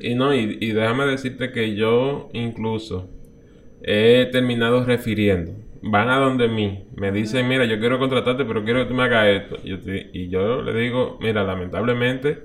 Y 0.00 0.14
no, 0.14 0.34
y, 0.34 0.58
y 0.60 0.72
déjame 0.72 1.06
decirte 1.06 1.52
que 1.52 1.74
yo 1.76 2.28
incluso 2.32 3.08
he 3.82 4.28
terminado 4.32 4.84
refiriendo 4.84 5.52
van 5.90 6.08
a 6.10 6.18
donde 6.18 6.48
mí, 6.48 6.84
me 6.96 7.12
dicen, 7.12 7.48
mira, 7.48 7.64
yo 7.64 7.78
quiero 7.78 7.98
contratarte, 7.98 8.44
pero 8.44 8.64
quiero 8.64 8.80
que 8.80 8.86
tú 8.86 8.94
me 8.94 9.04
hagas 9.04 9.26
esto. 9.28 9.56
Yo 9.64 9.80
te- 9.80 10.10
y 10.12 10.28
yo 10.28 10.62
le 10.62 10.74
digo, 10.74 11.18
mira, 11.20 11.44
lamentablemente, 11.44 12.38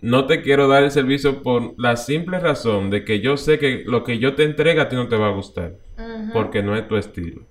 no 0.00 0.26
te 0.26 0.42
quiero 0.42 0.68
dar 0.68 0.84
el 0.84 0.90
servicio 0.90 1.42
por 1.42 1.74
la 1.76 1.96
simple 1.96 2.38
razón 2.38 2.90
de 2.90 3.04
que 3.04 3.20
yo 3.20 3.36
sé 3.36 3.58
que 3.58 3.82
lo 3.86 4.04
que 4.04 4.18
yo 4.18 4.34
te 4.34 4.44
entrega 4.44 4.84
a 4.84 4.88
ti 4.88 4.96
no 4.96 5.08
te 5.08 5.16
va 5.16 5.28
a 5.28 5.32
gustar, 5.32 5.74
porque 6.32 6.62
no 6.62 6.76
es 6.76 6.86
tu 6.86 6.96
estilo. 6.96 7.42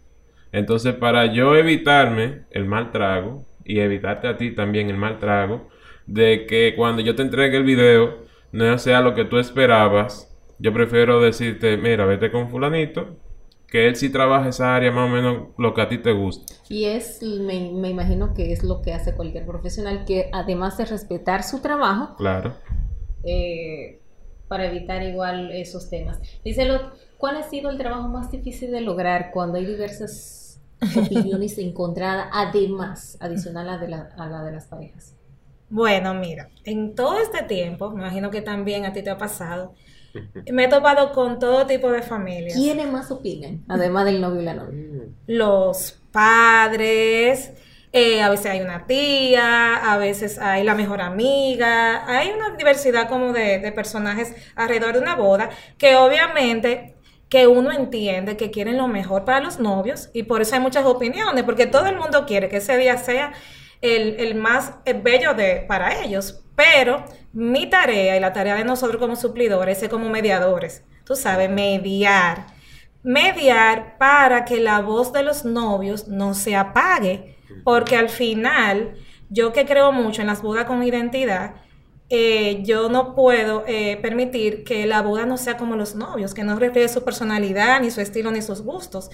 Entonces, 0.51 0.94
para 0.96 1.25
yo 1.34 1.56
evitarme 1.56 2.44
el 2.51 2.65
mal 2.65 2.91
trago 2.91 3.46
y 3.65 3.79
evitarte 3.79 4.27
a 4.27 4.38
ti 4.38 4.51
también 4.51 4.89
el 4.89 4.98
mal 4.98 5.20
trago, 5.20 5.70
de 6.06 6.46
que 6.48 6.74
cuando 6.75 7.01
yo 7.01 7.15
te 7.15 7.22
entregue 7.22 7.58
el 7.58 7.63
video 7.63 8.20
no 8.53 8.77
sea 8.77 9.01
lo 9.01 9.13
que 9.13 9.25
tú 9.25 9.39
esperabas, 9.39 10.34
yo 10.58 10.72
prefiero 10.74 11.22
decirte, 11.22 11.75
mira, 11.77 12.06
vete 12.06 12.32
con 12.32 12.50
fulanito, 12.50 13.17
que 13.67 13.88
él 13.88 13.95
sí 13.95 14.09
trabaja 14.09 14.50
esa 14.50 14.75
área 14.75 14.91
más 14.91 15.09
o 15.09 15.13
menos 15.13 15.47
lo 15.57 15.74
que 15.74 15.81
a 15.81 15.89
ti 15.89 15.97
te 16.00 16.12
gusta. 16.13 16.53
Y 16.69 16.86
es, 16.86 17.21
me, 17.21 17.71
me 17.74 17.89
imagino 17.89 18.33
que 18.33 18.51
es 18.53 18.63
lo 18.63 18.81
que 18.81 18.93
hace 18.93 19.15
cualquier 19.15 19.45
profesional, 19.45 20.05
que 20.05 20.29
además 20.33 20.77
de 20.77 20.86
respetar 20.86 21.43
su 21.43 21.62
trabajo, 21.62 22.17
Claro. 22.17 22.57
eh, 23.24 24.01
para 24.47 24.67
evitar 24.67 25.03
igual 25.03 25.51
esos 25.51 25.89
temas. 25.89 26.19
Díselo, 26.43 26.91
¿cuál 27.17 27.38
ha 27.38 27.43
sido 27.43 27.69
el 27.69 27.77
trabajo 27.77 28.07
más 28.07 28.31
difícil 28.31 28.71
de 28.71 28.81
lograr 28.81 29.31
cuando 29.33 29.57
hay 29.57 29.65
diversas 29.65 30.62
opiniones 30.93 31.57
encontradas, 31.57 32.29
además, 32.33 33.17
adicional 33.19 33.69
a, 33.69 33.77
de 33.77 33.89
la, 33.89 34.01
a 34.17 34.27
la 34.27 34.43
de 34.43 34.51
las 34.53 34.67
parejas? 34.67 35.15
Bueno, 35.69 36.13
mira, 36.13 36.50
en 36.63 36.95
todo 36.95 37.19
este 37.19 37.43
tiempo, 37.43 37.89
me 37.91 38.01
imagino 38.01 38.31
que 38.31 38.41
también 38.41 38.86
a 38.86 38.93
ti 38.93 39.03
te 39.03 39.09
ha 39.09 39.17
pasado, 39.17 39.74
me 40.51 40.65
he 40.65 40.67
topado 40.67 41.11
con 41.11 41.39
todo 41.39 41.65
tipo 41.65 41.91
de 41.91 42.01
familias. 42.01 42.53
¿Quiénes 42.53 42.87
más 42.91 43.11
opinan, 43.11 43.63
además 43.67 44.05
del 44.05 44.21
novio 44.21 44.41
y 44.41 44.45
la 44.45 44.53
novia? 44.53 44.79
Los 45.27 45.99
padres, 46.11 47.51
eh, 47.91 48.21
a 48.21 48.29
veces 48.29 48.47
hay 48.47 48.61
una 48.61 48.85
tía, 48.85 49.75
a 49.75 49.97
veces 49.97 50.39
hay 50.39 50.63
la 50.63 50.75
mejor 50.75 51.01
amiga, 51.01 52.05
hay 52.07 52.31
una 52.31 52.55
diversidad 52.55 53.09
como 53.09 53.33
de, 53.33 53.59
de 53.59 53.71
personajes 53.71 54.33
alrededor 54.55 54.93
de 54.93 54.99
una 54.99 55.15
boda 55.15 55.49
que 55.77 55.95
obviamente 55.95 56.95
que 57.29 57.47
uno 57.47 57.71
entiende 57.71 58.37
que 58.37 58.51
quieren 58.51 58.77
lo 58.77 58.87
mejor 58.87 59.25
para 59.25 59.41
los 59.41 59.59
novios 59.59 60.09
y 60.13 60.23
por 60.23 60.41
eso 60.41 60.55
hay 60.55 60.61
muchas 60.61 60.85
opiniones, 60.85 61.43
porque 61.43 61.65
todo 61.65 61.85
el 61.87 61.97
mundo 61.97 62.25
quiere 62.25 62.47
que 62.49 62.57
ese 62.57 62.77
día 62.77 62.97
sea 62.97 63.33
el, 63.81 64.36
más 64.36 64.75
bello 65.03 65.34
de, 65.34 65.65
para 65.67 66.03
ellos, 66.03 66.43
pero 66.55 67.05
mi 67.34 67.69
tarea 67.69 68.17
y 68.17 68.19
la 68.19 68.34
tarea 68.34 68.55
de 68.55 68.65
nosotros 68.65 69.00
como 69.00 69.15
suplidores 69.15 69.81
es 69.84 69.89
como 69.89 70.10
mediadores, 70.10 70.84
tú 71.05 71.15
sabes, 71.15 71.50
mediar 71.50 72.57
mediar 73.07 73.98
para 73.98 74.43
que 74.43 74.60
la 74.60 74.81
voz 74.81 75.13
de 75.13 75.24
los 75.24 75.46
novios 75.46 76.10
no 76.10 76.34
se 76.34 76.57
apague, 76.57 77.38
porque 77.63 77.96
al 77.96 78.10
final, 78.10 78.96
yo 79.29 79.53
que 79.53 79.65
creo 79.65 79.93
mucho 79.93 80.19
en 80.19 80.27
las 80.27 80.41
bodas 80.41 80.65
con 80.65 80.84
identidad, 80.84 81.55
eh, 82.10 82.63
yo 82.63 82.89
no 82.89 83.15
puedo 83.15 83.63
eh, 83.65 83.98
permitir 84.01 84.65
que 84.65 84.86
la 84.86 85.01
boda 85.01 85.25
no 85.25 85.38
sea 85.38 85.55
como 85.55 85.77
los 85.77 85.96
novios, 85.96 86.34
que 86.34 86.43
no 86.43 86.60
refleje 86.60 86.89
su 86.89 87.05
personalidad, 87.05 87.79
ni 87.79 87.91
su 87.91 88.01
estilo, 88.01 88.29
ni 88.29 88.41
sus 88.41 88.62
gustos. 88.62 89.10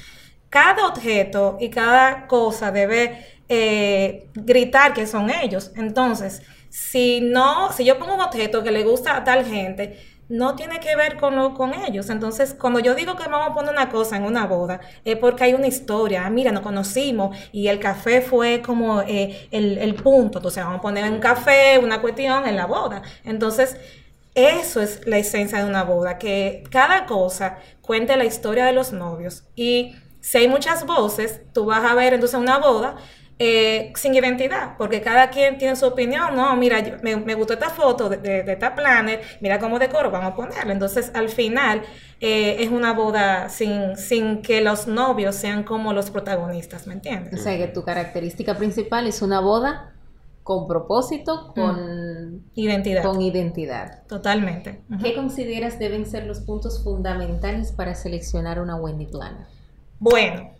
Cada 0.49 0.87
objeto 0.87 1.57
y 1.59 1.69
cada 1.69 2.25
cosa 2.25 2.71
debe 2.71 3.42
eh, 3.55 4.29
gritar 4.33 4.93
que 4.93 5.05
son 5.05 5.29
ellos. 5.29 5.71
Entonces, 5.75 6.41
si 6.69 7.21
no, 7.21 7.71
si 7.71 7.85
yo 7.85 7.99
pongo 7.99 8.15
un 8.15 8.21
objeto 8.21 8.63
que 8.63 8.71
le 8.71 8.83
gusta 8.83 9.15
a 9.15 9.23
tal 9.23 9.45
gente, 9.45 9.99
no 10.27 10.55
tiene 10.55 10.79
que 10.79 10.95
ver 10.95 11.17
con, 11.17 11.35
lo, 11.35 11.53
ellos. 11.87 12.09
Entonces, 12.09 12.55
cuando 12.59 12.79
yo 12.79 12.95
digo 12.95 13.15
que 13.15 13.29
vamos 13.29 13.51
a 13.51 13.53
poner 13.53 13.71
una 13.71 13.89
cosa 13.89 14.17
en 14.17 14.23
una 14.23 14.47
boda, 14.47 14.79
es 15.05 15.17
porque 15.17 15.43
hay 15.43 15.53
una 15.53 15.67
historia. 15.67 16.25
Ah, 16.25 16.29
mira, 16.31 16.51
nos 16.51 16.63
conocimos 16.63 17.37
y 17.51 17.67
el 17.67 17.79
café 17.79 18.21
fue 18.21 18.63
como 18.65 19.01
eh, 19.01 19.47
el, 19.51 19.77
el 19.77 19.93
punto. 19.93 20.39
Entonces, 20.39 20.63
vamos 20.63 20.79
a 20.79 20.81
poner 20.81 21.11
un 21.11 21.19
café, 21.19 21.77
una 21.77 22.01
cuestión 22.01 22.47
en 22.47 22.55
la 22.55 22.65
boda. 22.65 23.03
Entonces, 23.23 23.77
eso 24.33 24.81
es 24.81 25.05
la 25.05 25.19
esencia 25.19 25.59
de 25.59 25.65
una 25.65 25.83
boda, 25.83 26.17
que 26.17 26.63
cada 26.71 27.05
cosa 27.05 27.59
cuente 27.81 28.17
la 28.17 28.25
historia 28.25 28.65
de 28.65 28.73
los 28.73 28.91
novios. 28.91 29.43
Y 29.55 29.95
si 30.21 30.37
hay 30.37 30.47
muchas 30.47 30.85
voces, 30.85 31.41
tú 31.53 31.65
vas 31.65 31.83
a 31.83 31.93
ver 31.93 32.13
entonces 32.13 32.39
una 32.39 32.57
boda 32.57 32.95
eh, 33.39 33.91
sin 33.95 34.13
identidad, 34.15 34.75
porque 34.77 35.01
cada 35.01 35.29
quien 35.29 35.57
tiene 35.57 35.75
su 35.75 35.85
opinión. 35.87 36.35
No, 36.35 36.55
mira, 36.55 36.79
yo- 36.79 36.95
me, 37.01 37.15
me 37.17 37.35
gustó 37.35 37.53
esta 37.53 37.69
foto 37.69 38.09
de, 38.09 38.17
de, 38.17 38.43
de 38.43 38.53
esta 38.53 38.75
planner, 38.75 39.21
mira 39.41 39.59
cómo 39.59 39.79
decoro, 39.79 40.11
vamos 40.11 40.31
a 40.33 40.35
ponerlo. 40.35 40.71
Entonces, 40.71 41.11
al 41.13 41.29
final, 41.29 41.83
eh, 42.19 42.57
es 42.59 42.69
una 42.69 42.93
boda 42.93 43.49
sin, 43.49 43.95
sin 43.97 44.41
que 44.41 44.61
los 44.61 44.87
novios 44.87 45.35
sean 45.35 45.63
como 45.63 45.93
los 45.93 46.11
protagonistas, 46.11 46.87
¿me 46.87 46.93
O 46.93 46.95
entiendes? 46.95 47.41
sea, 47.43 47.57
que 47.57 47.67
tu 47.67 47.83
característica 47.83 48.57
principal 48.57 49.07
es 49.07 49.21
una 49.21 49.39
boda 49.41 49.93
con 50.43 50.67
propósito, 50.67 51.53
con, 51.53 52.43
Identidad, 52.55 53.03
con 53.03 53.21
identidad. 53.21 54.03
totalmente. 54.07 54.81
¿Qué 54.99 55.13
consideras 55.15 55.79
deben 55.79 56.05
ser 56.05 56.25
los 56.25 56.41
puntos 56.41 56.83
fundamentales 56.83 57.71
para 57.71 57.95
seleccionar 57.95 58.59
una 58.61 58.75
Wendy 58.75 59.07
Planner? 59.07 59.47
Bueno, 59.99 60.52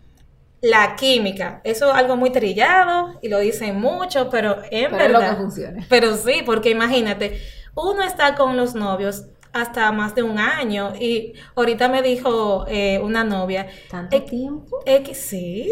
la 0.64 0.96
química, 0.96 1.60
eso 1.64 1.88
es 1.90 1.94
algo 1.94 2.16
muy 2.16 2.30
trillado 2.30 3.18
y 3.22 3.28
lo 3.28 3.38
dicen 3.38 3.80
mucho, 3.80 4.30
pero 4.30 4.58
en 4.70 4.90
Pero 4.90 5.04
es 5.04 5.12
lo 5.12 5.18
verdad. 5.18 5.30
que 5.30 5.36
funciona. 5.42 5.86
Pero 5.88 6.16
sí, 6.16 6.42
porque 6.44 6.70
imagínate, 6.70 7.40
uno 7.74 8.02
está 8.02 8.34
con 8.34 8.56
los 8.56 8.74
novios 8.74 9.26
hasta 9.52 9.92
más 9.92 10.14
de 10.14 10.22
un 10.22 10.38
año 10.38 10.94
y 10.98 11.34
ahorita 11.54 11.88
me 11.88 12.02
dijo 12.02 12.64
eh, 12.68 12.98
una 13.02 13.24
novia, 13.24 13.68
¿Tanto 13.88 14.16
eh, 14.16 14.20
tiempo? 14.20 14.78
Sí, 15.12 15.70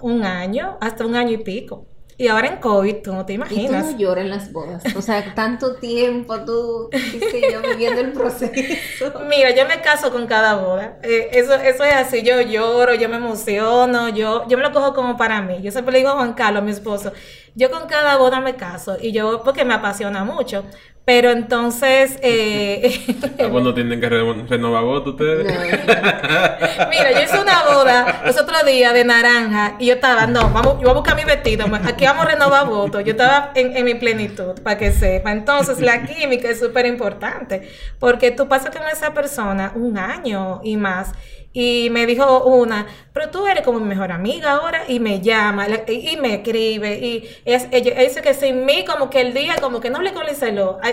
un 0.00 0.24
año, 0.24 0.78
hasta 0.80 1.04
un 1.06 1.16
año 1.16 1.32
y 1.32 1.38
pico. 1.38 1.91
Y 2.22 2.28
ahora 2.28 2.46
en 2.46 2.58
COVID, 2.58 3.02
tú 3.02 3.12
no 3.12 3.26
te 3.26 3.32
Y 3.32 3.36
tú 3.36 3.42
imaginas. 3.42 3.86
no 3.86 3.98
lloras 3.98 4.24
en 4.24 4.30
las 4.30 4.52
bodas. 4.52 4.84
O 4.94 5.02
sea, 5.02 5.34
tanto 5.34 5.74
tiempo 5.74 6.44
tú, 6.44 6.88
qué 6.92 7.18
sé 7.18 7.42
yo, 7.52 7.60
viviendo 7.62 8.00
el 8.00 8.12
proceso. 8.12 8.52
Mira, 9.28 9.50
yo 9.56 9.66
me 9.66 9.80
caso 9.80 10.12
con 10.12 10.28
cada 10.28 10.54
boda. 10.54 10.98
Eh, 11.02 11.30
eso, 11.32 11.54
eso 11.54 11.82
es 11.82 11.94
así. 11.94 12.22
Yo 12.22 12.40
lloro, 12.40 12.94
yo 12.94 13.08
me 13.08 13.16
emociono, 13.16 14.08
yo, 14.10 14.46
yo 14.46 14.56
me 14.56 14.62
lo 14.62 14.70
cojo 14.70 14.94
como 14.94 15.16
para 15.16 15.42
mí. 15.42 15.60
Yo 15.62 15.72
siempre 15.72 15.90
le 15.90 15.98
digo 15.98 16.10
a 16.10 16.14
Juan 16.14 16.34
Carlos, 16.34 16.62
mi 16.62 16.70
esposo, 16.70 17.12
yo 17.56 17.72
con 17.72 17.88
cada 17.88 18.16
boda 18.16 18.40
me 18.40 18.54
caso 18.54 18.96
y 19.00 19.10
yo 19.10 19.42
porque 19.42 19.64
me 19.64 19.74
apasiona 19.74 20.22
mucho. 20.24 20.64
Pero 21.04 21.30
entonces, 21.30 22.16
eh, 22.22 23.04
Ah, 23.40 23.48
pues 23.50 23.64
no 23.64 23.74
tienen 23.74 24.00
que 24.00 24.08
re- 24.08 24.44
renovar 24.48 24.84
votos 24.84 25.14
ustedes. 25.14 25.46
mira, 26.90 27.12
yo 27.12 27.22
hice 27.22 27.40
una 27.40 27.64
boda 27.64 28.22
los 28.24 28.40
otros 28.40 28.64
días 28.64 28.94
de 28.94 29.04
naranja 29.04 29.74
y 29.80 29.86
yo 29.86 29.94
estaba, 29.94 30.26
no, 30.28 30.50
vamos, 30.50 30.74
yo 30.74 30.82
voy 30.82 30.90
a 30.90 30.94
buscar 30.94 31.16
mi 31.16 31.24
vestido, 31.24 31.66
aquí 31.84 32.04
vamos 32.04 32.26
a 32.26 32.28
renovar 32.28 32.66
votos. 32.66 33.02
Yo 33.04 33.12
estaba 33.12 33.50
en, 33.56 33.76
en 33.76 33.84
mi 33.84 33.94
plenitud, 33.94 34.60
para 34.62 34.78
que 34.78 34.92
sepa. 34.92 35.32
Entonces, 35.32 35.80
la 35.80 36.02
química 36.06 36.48
es 36.48 36.60
súper 36.60 36.86
importante 36.86 37.68
porque 37.98 38.30
tú 38.30 38.46
pasas 38.46 38.70
con 38.74 38.86
esa 38.86 39.12
persona 39.12 39.72
un 39.74 39.98
año 39.98 40.60
y 40.62 40.76
más. 40.76 41.12
Y 41.54 41.88
me 41.90 42.06
dijo 42.06 42.44
una, 42.44 42.86
pero 43.12 43.30
tú 43.30 43.46
eres 43.46 43.62
como 43.62 43.78
mi 43.78 43.86
mejor 43.86 44.10
amiga 44.10 44.52
ahora, 44.52 44.84
y 44.88 45.00
me 45.00 45.20
llama, 45.20 45.68
la- 45.68 45.84
y, 45.86 46.16
me 46.16 46.36
escribe, 46.36 46.98
y 46.98 47.28
es, 47.44 47.68
ella, 47.72 48.00
dice 48.00 48.22
que 48.22 48.32
sin 48.32 48.64
mí, 48.64 48.84
como 48.86 49.10
que 49.10 49.20
el 49.20 49.34
día, 49.34 49.56
como 49.60 49.80
que 49.80 49.90
no 49.90 50.00
le 50.00 50.12
con 50.14 50.24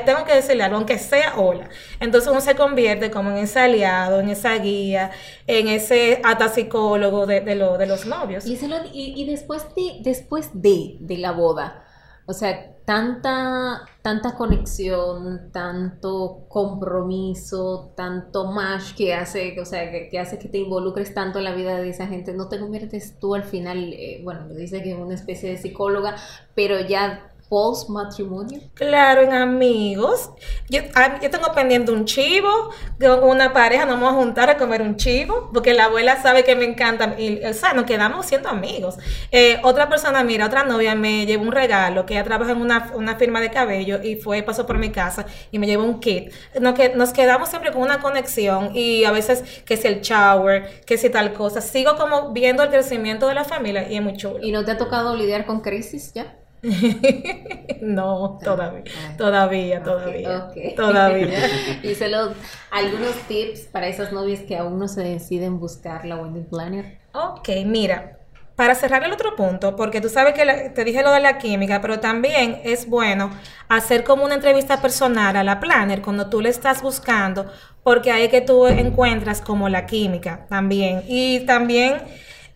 tengo 0.06 0.25
que 0.25 0.36
decirle 0.36 0.63
algo, 0.63 0.75
aunque 0.78 1.00
sea 1.00 1.36
hola. 1.38 1.70
Entonces 2.01 2.30
uno 2.30 2.42
se 2.42 2.56
convierte 2.56 3.10
como 3.10 3.30
en 3.32 3.38
ese 3.38 3.60
aliado, 3.60 4.20
en 4.20 4.30
esa 4.30 4.56
guía, 4.58 5.12
en 5.48 5.68
ese 5.70 6.20
hasta 6.25 6.50
psicólogo 6.50 7.25
de, 7.25 7.39
de, 7.42 7.56
lo- 7.56 7.78
de 7.78 7.86
los 7.88 8.06
novios. 8.06 8.46
Y, 8.46 8.58
se 8.58 8.68
lo- 8.68 8.84
y, 8.92 9.13
y 9.16 9.25
después 9.25 9.63
de, 9.75 10.00
después 10.01 10.50
de, 10.54 10.98
de 11.00 11.18
la 11.18 11.32
boda, 11.32 11.86
o 12.25 12.34
sea, 12.34 12.75
tanta, 12.89 13.86
tanta 14.01 14.34
conexión, 14.34 15.51
tanto 15.51 16.48
compromiso, 16.50 17.93
tanto 17.96 18.51
match 18.51 18.96
que 18.96 19.13
hace, 19.13 19.62
o 19.62 19.65
sea, 19.65 19.91
que, 19.91 20.10
que 20.10 20.17
hace 20.17 20.39
que 20.39 20.48
te 20.48 20.58
involucres 20.58 21.13
tanto 21.13 21.38
en 21.38 21.46
la 21.46 21.53
vida 21.53 21.79
de 21.79 21.89
esa 21.89 22.08
gente, 22.08 22.34
no 22.34 22.50
te 22.50 22.60
conviertes 22.60 23.19
tú 23.19 23.36
al 23.36 23.43
final, 23.43 23.93
eh, 23.93 24.22
bueno, 24.24 24.48
dice 24.55 24.81
que 24.81 24.93
es 24.93 24.98
una 24.98 25.13
especie 25.13 25.51
de 25.51 25.58
psicóloga, 25.58 26.15
pero 26.55 26.79
ya 26.79 27.31
post 27.50 27.89
matrimonio. 27.89 28.62
Claro, 28.75 29.22
en 29.22 29.34
amigos. 29.34 30.29
Yo, 30.70 30.82
yo 31.22 31.29
tengo 31.29 31.51
pendiente 31.53 31.91
un 31.91 32.06
chivo, 32.06 32.70
con 33.00 33.24
una 33.24 33.51
pareja 33.53 33.86
nos 33.86 34.00
vamos 34.00 34.13
a 34.13 34.18
juntar 34.18 34.50
a 34.51 34.58
comer 34.58 34.84
un 34.84 34.96
chivo, 34.96 35.50
porque 35.51 35.74
la 35.74 35.86
abuela 35.86 36.22
sabe 36.22 36.44
que 36.44 36.56
me 36.56 36.65
encanta, 36.65 37.15
y, 37.18 37.44
o 37.44 37.53
sea, 37.53 37.74
nos 37.74 37.86
quedamos 37.86 38.27
siendo 38.27 38.50
amigos. 38.50 38.98
Eh, 39.32 39.60
otra 39.63 39.89
persona, 39.89 40.24
mira, 40.24 40.46
otra 40.46 40.63
novia 40.63 40.94
me 40.94 41.25
llevó 41.25 41.44
un 41.44 41.51
regalo, 41.51 42.06
que 42.06 42.13
ella 42.13 42.24
trabaja 42.24 42.51
en 42.51 42.62
una, 42.62 42.91
una 42.94 43.15
firma 43.15 43.41
de 43.41 43.50
cabello, 43.50 44.01
y 44.03 44.15
fue, 44.15 44.44
pasó 44.44 44.68
por 44.68 44.77
mi 44.77 44.91
casa, 44.91 45.25
y 45.51 45.58
me 45.58 45.65
llevó 45.65 45.84
un 45.84 46.00
kit. 46.00 46.32
Nos, 46.62 46.75
que, 46.75 46.94
nos 46.96 47.12
quedamos 47.12 47.50
siempre 47.50 47.72
con 47.72 47.82
una 47.82 48.00
conexión, 48.00 48.75
y 48.75 49.06
a 49.06 49.12
veces 49.12 49.63
que 49.65 49.75
si 49.75 49.88
el 49.88 50.01
shower, 50.01 50.84
que 50.86 50.98
si 50.98 51.10
tal 51.10 51.34
cosa. 51.34 51.62
Sigo 51.62 51.98
como 51.98 52.32
viendo 52.32 52.62
el 52.62 52.70
crecimiento 52.70 53.27
de 53.27 53.34
la 53.34 53.44
familia, 53.44 53.89
y 53.89 53.96
es 53.96 54.03
muy 54.03 54.15
chulo. 54.15 54.38
¿Y 54.39 54.51
no 54.51 54.63
te 54.63 54.72
ha 54.72 54.77
tocado 54.77 55.15
lidiar 55.15 55.48
con 55.48 55.62
crisis 55.62 56.13
ya? 56.13 56.38
no, 57.82 58.39
todavía, 58.44 58.84
Ah. 58.98 59.13
todavía, 59.18 59.80
Ok, 59.80 59.84
todavía, 59.86 60.38
ok. 60.46 60.58
todavía. 60.75 61.39
y 61.84 61.96
solo 61.96 62.34
algunos 62.72 63.16
tips 63.28 63.62
para 63.72 63.88
esas 63.88 64.12
novias 64.12 64.42
que 64.42 64.58
aún 64.58 64.80
no 64.80 64.88
se 64.88 65.01
deciden 65.01 65.60
buscar 65.60 66.06
la 66.06 66.18
wedding 66.18 66.46
planner. 66.50 67.00
Ok, 67.13 67.50
mira, 67.66 68.18
para 68.56 68.75
cerrar 68.75 69.04
el 69.06 69.13
otro 69.13 69.36
punto, 69.38 69.75
porque 69.75 70.01
tú 70.01 70.10
sabes 70.10 70.34
que 70.34 70.44
la- 70.46 70.74
te 70.74 70.84
dije 70.84 71.01
lo 71.01 71.12
de 71.12 71.22
la 71.22 71.38
química, 71.38 71.80
pero 71.82 72.00
también 72.00 72.60
es 72.66 72.88
bueno 72.89 73.30
hacer 73.70 74.04
como 74.04 74.25
una 74.25 74.36
entrevista 74.36 74.82
personal 74.82 75.36
a 75.38 75.44
la 75.44 75.60
planner 75.62 76.01
cuando 76.01 76.30
tú 76.30 76.42
le 76.42 76.50
estás 76.50 76.82
buscando, 76.82 77.50
porque 77.84 78.12
ahí 78.12 78.24
es 78.24 78.30
que 78.30 78.42
tú 78.42 78.68
encuentras 78.68 79.39
como 79.42 79.70
la 79.70 79.86
química 79.86 80.46
también. 80.50 81.04
Y 81.08 81.39
también 81.46 82.01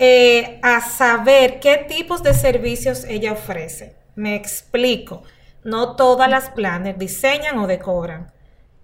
eh, 0.06 0.60
a 0.62 0.82
saber 0.82 1.62
qué 1.62 1.78
tipos 1.78 2.24
de 2.24 2.34
servicios 2.34 3.06
ella 3.06 3.32
ofrece. 3.32 3.96
Me 4.16 4.36
explico. 4.36 5.24
No 5.64 5.96
todas 5.96 6.30
las 6.30 6.50
planners 6.50 7.00
diseñan 7.00 7.58
o 7.58 7.68
decoran. 7.68 8.30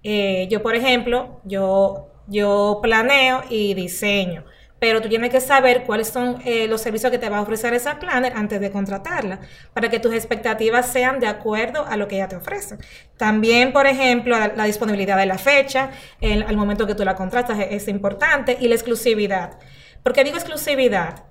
Eh, 0.02 0.48
yo, 0.50 0.64
por 0.64 0.76
ejemplo, 0.76 1.42
yo, 1.44 2.08
yo 2.28 2.80
planeo 2.82 3.44
y 3.50 3.74
diseño, 3.74 4.46
pero 4.80 5.02
tú 5.02 5.10
tienes 5.10 5.30
que 5.30 5.42
saber 5.42 5.84
cuáles 5.84 6.08
son 6.08 6.42
eh, 6.46 6.70
los 6.70 6.80
servicios 6.80 7.12
que 7.12 7.18
te 7.18 7.28
va 7.28 7.40
a 7.40 7.42
ofrecer 7.42 7.74
esa 7.74 8.00
planner 8.00 8.32
antes 8.38 8.62
de 8.62 8.72
contratarla, 8.72 9.42
para 9.74 9.90
que 9.90 10.00
tus 10.00 10.14
expectativas 10.14 10.90
sean 10.90 11.20
de 11.20 11.28
acuerdo 11.28 11.86
a 11.86 11.98
lo 11.98 12.08
que 12.08 12.16
ella 12.16 12.30
te 12.30 12.38
ofrece. 12.38 12.78
También, 13.18 13.74
por 13.74 13.88
ejemplo, 13.88 14.38
la, 14.40 14.64
disponibilidad 14.64 15.18
de 15.18 15.26
la 15.26 15.38
fecha, 15.38 15.92
al 16.22 16.56
momento 16.56 16.88
que 16.88 16.96
tú 16.96 17.04
la 17.04 17.16
contratas 17.16 17.60
es 17.60 17.90
importante, 17.90 18.56
y 18.58 18.70
la 18.70 18.76
exclusividad. 18.76 19.60
¿Por 20.04 20.14
qué 20.14 20.24
digo 20.24 20.38
exclusividad? 20.38 21.24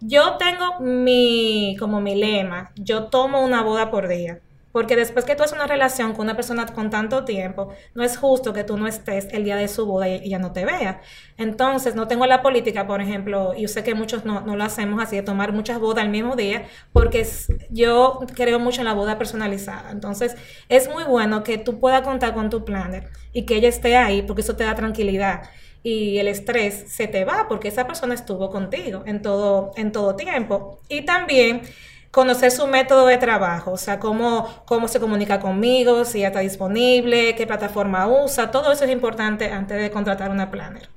Yo 0.00 0.36
tengo 0.36 0.80
mi, 0.80 1.76
como 1.78 2.00
mi 2.00 2.14
lema, 2.14 2.72
yo 2.76 3.04
tomo 3.06 3.44
una 3.44 3.62
boda 3.62 3.90
por 3.90 4.08
día. 4.08 4.40
Porque 4.70 4.96
después 4.96 5.24
que 5.24 5.34
tú 5.34 5.42
haces 5.42 5.56
una 5.56 5.66
relación 5.66 6.12
con 6.12 6.26
una 6.26 6.36
persona 6.36 6.66
con 6.66 6.90
tanto 6.90 7.24
tiempo, 7.24 7.70
no 7.94 8.04
es 8.04 8.18
justo 8.18 8.52
que 8.52 8.64
tú 8.64 8.76
no 8.76 8.86
estés 8.86 9.26
el 9.32 9.42
día 9.42 9.56
de 9.56 9.66
su 9.66 9.86
boda 9.86 10.08
y 10.08 10.16
y 10.16 10.26
ella 10.28 10.38
no 10.38 10.52
te 10.52 10.64
vea. 10.64 11.00
Entonces, 11.38 11.94
no 11.94 12.06
tengo 12.06 12.26
la 12.26 12.42
política, 12.42 12.86
por 12.86 13.00
ejemplo, 13.00 13.54
y 13.56 13.62
yo 13.62 13.68
sé 13.68 13.82
que 13.82 13.94
muchos 13.94 14.24
no, 14.24 14.42
no 14.42 14.56
lo 14.56 14.64
hacemos 14.64 15.02
así, 15.02 15.16
de 15.16 15.22
tomar 15.22 15.52
muchas 15.52 15.80
bodas 15.80 16.04
al 16.04 16.10
mismo 16.10 16.36
día, 16.36 16.66
porque 16.92 17.26
yo 17.70 18.20
creo 18.34 18.58
mucho 18.60 18.82
en 18.82 18.84
la 18.86 18.94
boda 18.94 19.18
personalizada. 19.18 19.90
Entonces, 19.90 20.36
es 20.68 20.88
muy 20.90 21.04
bueno 21.04 21.42
que 21.42 21.58
tú 21.58 21.80
puedas 21.80 22.02
contar 22.02 22.34
con 22.34 22.50
tu 22.50 22.64
planner 22.64 23.08
y 23.32 23.46
que 23.46 23.56
ella 23.56 23.68
esté 23.68 23.96
ahí, 23.96 24.22
porque 24.22 24.42
eso 24.42 24.54
te 24.54 24.64
da 24.64 24.74
tranquilidad 24.74 25.42
y 25.82 26.18
el 26.18 26.28
estrés 26.28 26.84
se 26.92 27.06
te 27.08 27.24
va 27.24 27.46
porque 27.48 27.68
esa 27.68 27.86
persona 27.86 28.14
estuvo 28.14 28.50
contigo 28.50 29.02
en 29.06 29.22
todo, 29.22 29.72
en 29.76 29.92
todo 29.92 30.16
tiempo. 30.16 30.80
Y 30.88 31.02
también 31.04 31.62
conocer 32.10 32.50
su 32.50 32.66
método 32.66 33.06
de 33.06 33.18
trabajo, 33.18 33.72
o 33.72 33.76
sea, 33.76 33.98
cómo, 34.00 34.48
cómo 34.66 34.88
se 34.88 34.98
comunica 35.00 35.40
conmigo, 35.40 36.04
si 36.04 36.20
ya 36.20 36.28
está 36.28 36.40
disponible, 36.40 37.34
qué 37.36 37.46
plataforma 37.46 38.06
usa, 38.08 38.50
todo 38.50 38.72
eso 38.72 38.84
es 38.84 38.90
importante 38.90 39.50
antes 39.52 39.80
de 39.80 39.90
contratar 39.90 40.30
una 40.30 40.50
planner. 40.50 40.88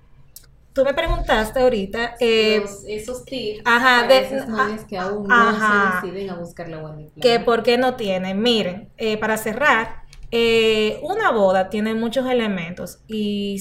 Tú 0.73 0.85
me 0.85 0.93
preguntaste 0.93 1.59
ahorita, 1.59 2.15
eh, 2.21 2.59
Los- 2.61 2.85
esos 2.87 3.25
tips 3.25 3.61
ajá, 3.65 4.03
para 4.07 4.07
de- 4.07 4.25
esas 4.25 4.47
novias 4.47 4.85
que 4.85 4.97
aún 4.97 5.27
no 5.27 5.33
ajá. 5.35 5.99
se 6.01 6.07
deciden 6.07 6.29
a 6.29 6.35
buscar 6.35 6.69
la 6.69 6.77
wedding 6.79 7.11
que 7.19 7.41
por 7.41 7.61
qué 7.63 7.77
no 7.77 7.95
tienen. 7.95 8.41
Miren, 8.41 8.89
eh, 8.97 9.17
para 9.17 9.35
cerrar, 9.35 10.03
eh, 10.31 10.97
una 11.03 11.29
boda 11.31 11.69
tiene 11.69 11.93
muchos 11.93 12.25
elementos 12.29 12.99
y, 13.07 13.59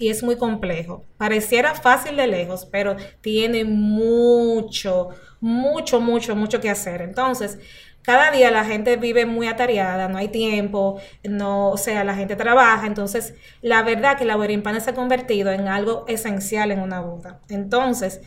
y 0.00 0.10
es 0.10 0.22
muy 0.24 0.36
complejo. 0.36 1.06
Pareciera 1.18 1.74
fácil 1.76 2.16
de 2.16 2.26
lejos, 2.26 2.66
pero 2.66 2.96
tiene 3.20 3.64
mucho, 3.64 5.10
mucho, 5.40 6.00
mucho, 6.00 6.34
mucho 6.36 6.60
que 6.60 6.70
hacer. 6.70 7.02
Entonces, 7.02 7.58
cada 8.02 8.30
día 8.32 8.50
la 8.50 8.64
gente 8.64 8.96
vive 8.96 9.26
muy 9.26 9.46
atareada, 9.46 10.08
no 10.08 10.18
hay 10.18 10.28
tiempo, 10.28 11.00
no, 11.24 11.70
o 11.70 11.76
sea, 11.76 12.04
la 12.04 12.14
gente 12.16 12.36
trabaja. 12.36 12.86
Entonces, 12.86 13.34
la 13.62 13.82
verdad 13.82 14.18
que 14.18 14.24
la 14.24 14.36
planner 14.38 14.80
se 14.82 14.90
ha 14.90 14.94
convertido 14.94 15.52
en 15.52 15.68
algo 15.68 16.04
esencial 16.08 16.72
en 16.72 16.80
una 16.80 17.00
boda. 17.00 17.42
Entonces, 17.48 18.20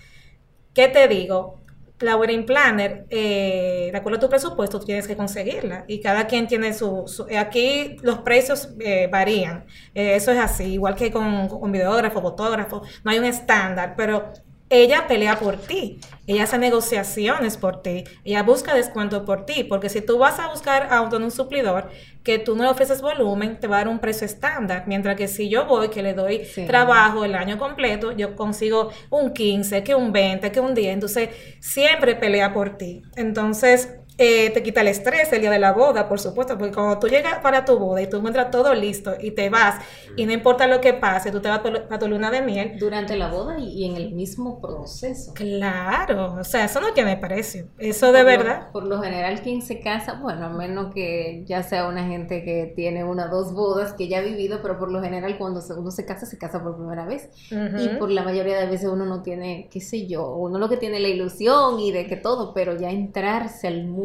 ¿Qué 0.73 0.87
te 0.87 1.07
digo? 1.07 1.62
La 2.03 2.15
wedding 2.17 2.45
planner, 2.45 3.05
eh, 3.09 3.89
de 3.91 3.97
acuerdo 3.97 4.17
a 4.17 4.19
tu 4.21 4.29
presupuesto, 4.29 4.79
tienes 4.79 5.07
que 5.07 5.15
conseguirla. 5.15 5.85
Y 5.87 6.01
cada 6.01 6.27
quien 6.27 6.47
tiene 6.47 6.73
su... 6.73 7.03
su- 7.07 7.25
eh, 7.29 7.37
aquí 7.37 7.97
los 8.01 8.19
precios 8.19 8.69
eh, 8.79 9.07
varían. 9.11 9.65
Eh, 9.93 10.15
eso 10.15 10.31
es 10.31 10.39
así, 10.39 10.73
igual 10.73 10.95
que 10.95 11.11
con, 11.11 11.47
con 11.47 11.71
videógrafo, 11.71 12.21
fotógrafo. 12.21 12.81
No 13.03 13.11
hay 13.11 13.19
un 13.19 13.25
estándar, 13.25 13.95
pero 13.97 14.31
ella 14.69 15.07
pelea 15.07 15.37
por 15.39 15.57
ti. 15.57 15.99
Ella 16.25 16.43
hace 16.43 16.57
negociaciones 16.57 17.57
por 17.57 17.81
ti. 17.81 18.05
Ella 18.23 18.43
busca 18.43 18.73
descuento 18.73 19.25
por 19.25 19.45
ti. 19.45 19.63
Porque 19.65 19.89
si 19.89 20.01
tú 20.01 20.17
vas 20.17 20.39
a 20.39 20.47
buscar 20.49 20.87
auto 20.91 21.17
en 21.17 21.23
un 21.23 21.31
suplidor 21.31 21.89
que 22.23 22.39
tú 22.39 22.55
no 22.55 22.63
le 22.63 22.69
ofreces 22.69 23.01
volumen, 23.01 23.59
te 23.59 23.67
va 23.67 23.75
a 23.75 23.79
dar 23.79 23.87
un 23.89 23.99
precio 23.99 24.25
estándar. 24.25 24.85
Mientras 24.87 25.17
que 25.17 25.27
si 25.27 25.49
yo 25.49 25.65
voy, 25.65 25.89
que 25.89 26.01
le 26.01 26.13
doy 26.13 26.45
Sí. 26.45 26.65
trabajo 26.65 27.25
el 27.25 27.35
año 27.35 27.57
completo, 27.57 28.13
yo 28.13 28.35
consigo 28.35 28.89
un 29.09 29.33
15, 29.33 29.83
que 29.83 29.95
un 29.95 30.11
20, 30.13 30.51
que 30.51 30.59
un 30.61 30.73
10. 30.73 30.93
Entonces, 30.93 31.29
siempre 31.59 32.15
pelea 32.15 32.53
por 32.53 32.77
ti. 32.77 33.01
Entonces, 33.17 33.89
eh, 34.17 34.51
te 34.51 34.61
quita 34.61 34.81
el 34.81 34.87
estrés 34.89 35.31
el 35.33 35.41
día 35.41 35.49
de 35.49 35.57
la 35.59 35.73
boda, 35.73 36.07
por 36.07 36.19
supuesto, 36.19 36.57
porque 36.57 36.73
cuando 36.73 36.99
tú 36.99 37.07
llegas 37.07 37.39
para 37.39 37.65
tu 37.65 37.79
boda 37.79 38.01
y 38.01 38.07
tú 38.09 38.17
encuentras 38.17 38.51
todo 38.51 38.73
listo 38.75 39.13
y 39.19 39.31
te 39.31 39.49
vas, 39.49 39.83
y 40.15 40.25
no 40.27 40.31
importa 40.33 40.67
lo 40.67 40.79
que 40.81 40.93
pase, 40.93 41.31
tú 41.31 41.41
te 41.41 41.49
vas 41.49 41.59
para 41.61 41.97
tu 41.99 42.07
luna 42.07 42.29
de 42.29 42.41
miel. 42.43 42.73
Durante 42.77 43.15
la 43.17 43.29
boda 43.29 43.57
y, 43.57 43.85
en 43.85 43.95
el 43.95 44.13
mismo 44.13 44.61
proceso. 44.61 45.33
Claro, 45.33 46.35
o 46.39 46.43
sea, 46.43 46.65
eso 46.65 46.79
no 46.79 46.93
tiene 46.93 47.17
precio. 47.17 47.69
Eso 47.79 48.11
de 48.11 48.23
Por 48.23 48.31
lo- 48.31 48.37
verdad. 48.37 48.71
por 48.71 48.83
lo 48.85 49.01
general, 49.01 49.41
quien 49.41 49.63
se 49.63 49.79
casa, 49.79 50.19
bueno, 50.21 50.45
a 50.45 50.49
menos 50.49 50.93
que 50.93 51.43
ya 51.47 51.63
sea 51.63 51.87
una 51.87 52.05
gente 52.05 52.43
que 52.43 52.71
tiene 52.75 53.03
una 53.03 53.25
o 53.25 53.29
dos 53.29 53.53
bodas 53.53 53.93
que 53.93 54.07
ya 54.07 54.19
ha 54.19 54.21
vivido, 54.21 54.59
pero 54.61 54.77
por 54.77 54.91
lo 54.91 55.01
general 55.01 55.37
cuando 55.39 55.59
uno 55.75 55.89
se 55.89 56.05
casa, 56.05 56.27
se 56.27 56.37
casa 56.37 56.61
por 56.61 56.75
primera 56.77 57.05
vez. 57.05 57.29
Y 57.49 57.89
por 57.97 58.11
la 58.11 58.21
mayoría 58.23 58.59
de 58.59 58.67
veces 58.67 58.89
uno 58.91 59.05
no 59.05 59.23
tiene, 59.23 59.69
qué 59.71 59.81
sé 59.81 60.05
yo, 60.05 60.35
uno 60.35 60.59
lo 60.59 60.69
que 60.69 60.77
tiene 60.77 60.99
la 60.99 61.07
ilusión 61.07 61.79
y 61.79 61.91
de 61.91 62.05
que 62.05 62.15
todo, 62.15 62.53
pero 62.53 62.77
ya 62.77 62.91
entrarse 62.91 63.67
al 63.67 63.85
mundo 63.85 64.02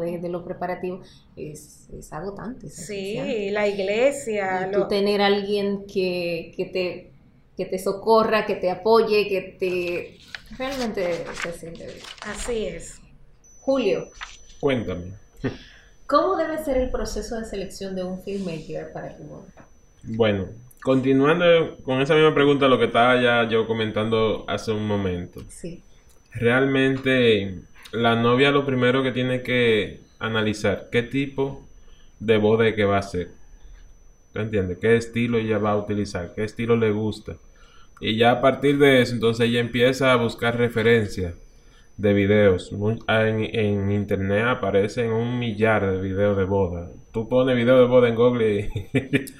de, 0.00 0.18
de 0.18 0.28
lo 0.28 0.44
preparativo 0.44 1.00
es, 1.36 1.88
es 1.96 2.12
agotante. 2.12 2.66
es. 2.66 2.86
Sí, 2.86 3.50
la 3.50 3.66
iglesia. 3.68 4.68
Y 4.68 4.74
tú 4.74 4.88
tener 4.88 5.20
a 5.20 5.26
alguien 5.26 5.86
que, 5.86 6.52
que 6.56 6.64
te 6.66 7.10
que 7.56 7.66
te 7.66 7.78
socorra, 7.78 8.46
que 8.46 8.56
te 8.56 8.70
apoye, 8.70 9.28
que 9.28 9.56
te 9.58 10.18
realmente 10.58 11.24
se 11.42 11.52
siente 11.52 11.86
bien. 11.86 11.98
Así 12.26 12.66
es. 12.66 13.00
Julio, 13.60 14.10
Cuéntame. 14.60 15.12
¿cómo 16.06 16.36
debe 16.36 16.62
ser 16.62 16.76
el 16.78 16.90
proceso 16.90 17.38
de 17.38 17.44
selección 17.44 17.94
de 17.94 18.02
un 18.04 18.20
filmmaker 18.22 18.92
para 18.92 19.16
tu 19.16 19.24
boda? 19.24 19.44
Bueno, 20.02 20.48
continuando 20.82 21.78
con 21.82 22.00
esa 22.00 22.14
misma 22.14 22.34
pregunta, 22.34 22.68
lo 22.68 22.78
que 22.78 22.86
estaba 22.86 23.20
ya 23.20 23.48
yo 23.48 23.66
comentando 23.66 24.44
hace 24.48 24.72
un 24.72 24.86
momento. 24.86 25.40
Sí. 25.48 25.82
Realmente 26.32 27.62
la 27.94 28.16
novia 28.16 28.50
lo 28.50 28.66
primero 28.66 29.02
que 29.02 29.12
tiene 29.12 29.42
que 29.42 30.00
analizar 30.18 30.88
qué 30.90 31.02
tipo 31.02 31.62
de 32.20 32.38
boda 32.38 32.74
que 32.74 32.84
va 32.84 32.96
a 32.96 33.00
hacer. 33.00 33.28
¿Tú 34.32 34.40
entiendes? 34.40 34.78
¿Qué 34.80 34.96
estilo 34.96 35.38
ella 35.38 35.58
va 35.58 35.72
a 35.72 35.76
utilizar? 35.78 36.32
¿Qué 36.34 36.44
estilo 36.44 36.76
le 36.76 36.90
gusta? 36.90 37.36
Y 38.00 38.16
ya 38.16 38.32
a 38.32 38.40
partir 38.40 38.78
de 38.78 39.00
eso, 39.02 39.14
entonces 39.14 39.46
ella 39.48 39.60
empieza 39.60 40.12
a 40.12 40.16
buscar 40.16 40.56
referencias 40.58 41.34
de 41.96 42.12
videos. 42.12 42.72
En, 43.08 43.44
en 43.44 43.92
internet 43.92 44.44
aparecen 44.46 45.12
un 45.12 45.38
millar 45.38 45.88
de 45.90 46.00
videos 46.00 46.36
de 46.36 46.44
boda. 46.44 46.90
Tú 47.12 47.28
pones 47.28 47.54
video 47.56 47.78
de 47.78 47.86
boda 47.86 48.08
en 48.08 48.16
Google 48.16 48.60
y 48.60 48.68